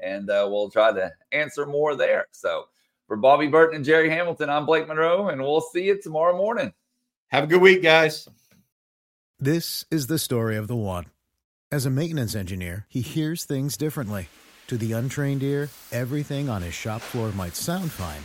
[0.02, 2.26] and uh, we'll try to answer more there.
[2.32, 2.64] So
[3.06, 6.72] for Bobby Burton and Jerry Hamilton, I'm Blake Monroe, and we'll see you tomorrow morning.
[7.28, 8.28] Have a good week, guys.
[9.38, 11.06] This is the story of the one.
[11.72, 14.28] As a maintenance engineer, he hears things differently.
[14.66, 18.22] To the untrained ear, everything on his shop floor might sound fine,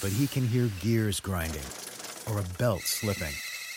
[0.00, 1.62] but he can hear gears grinding
[2.30, 3.34] or a belt slipping.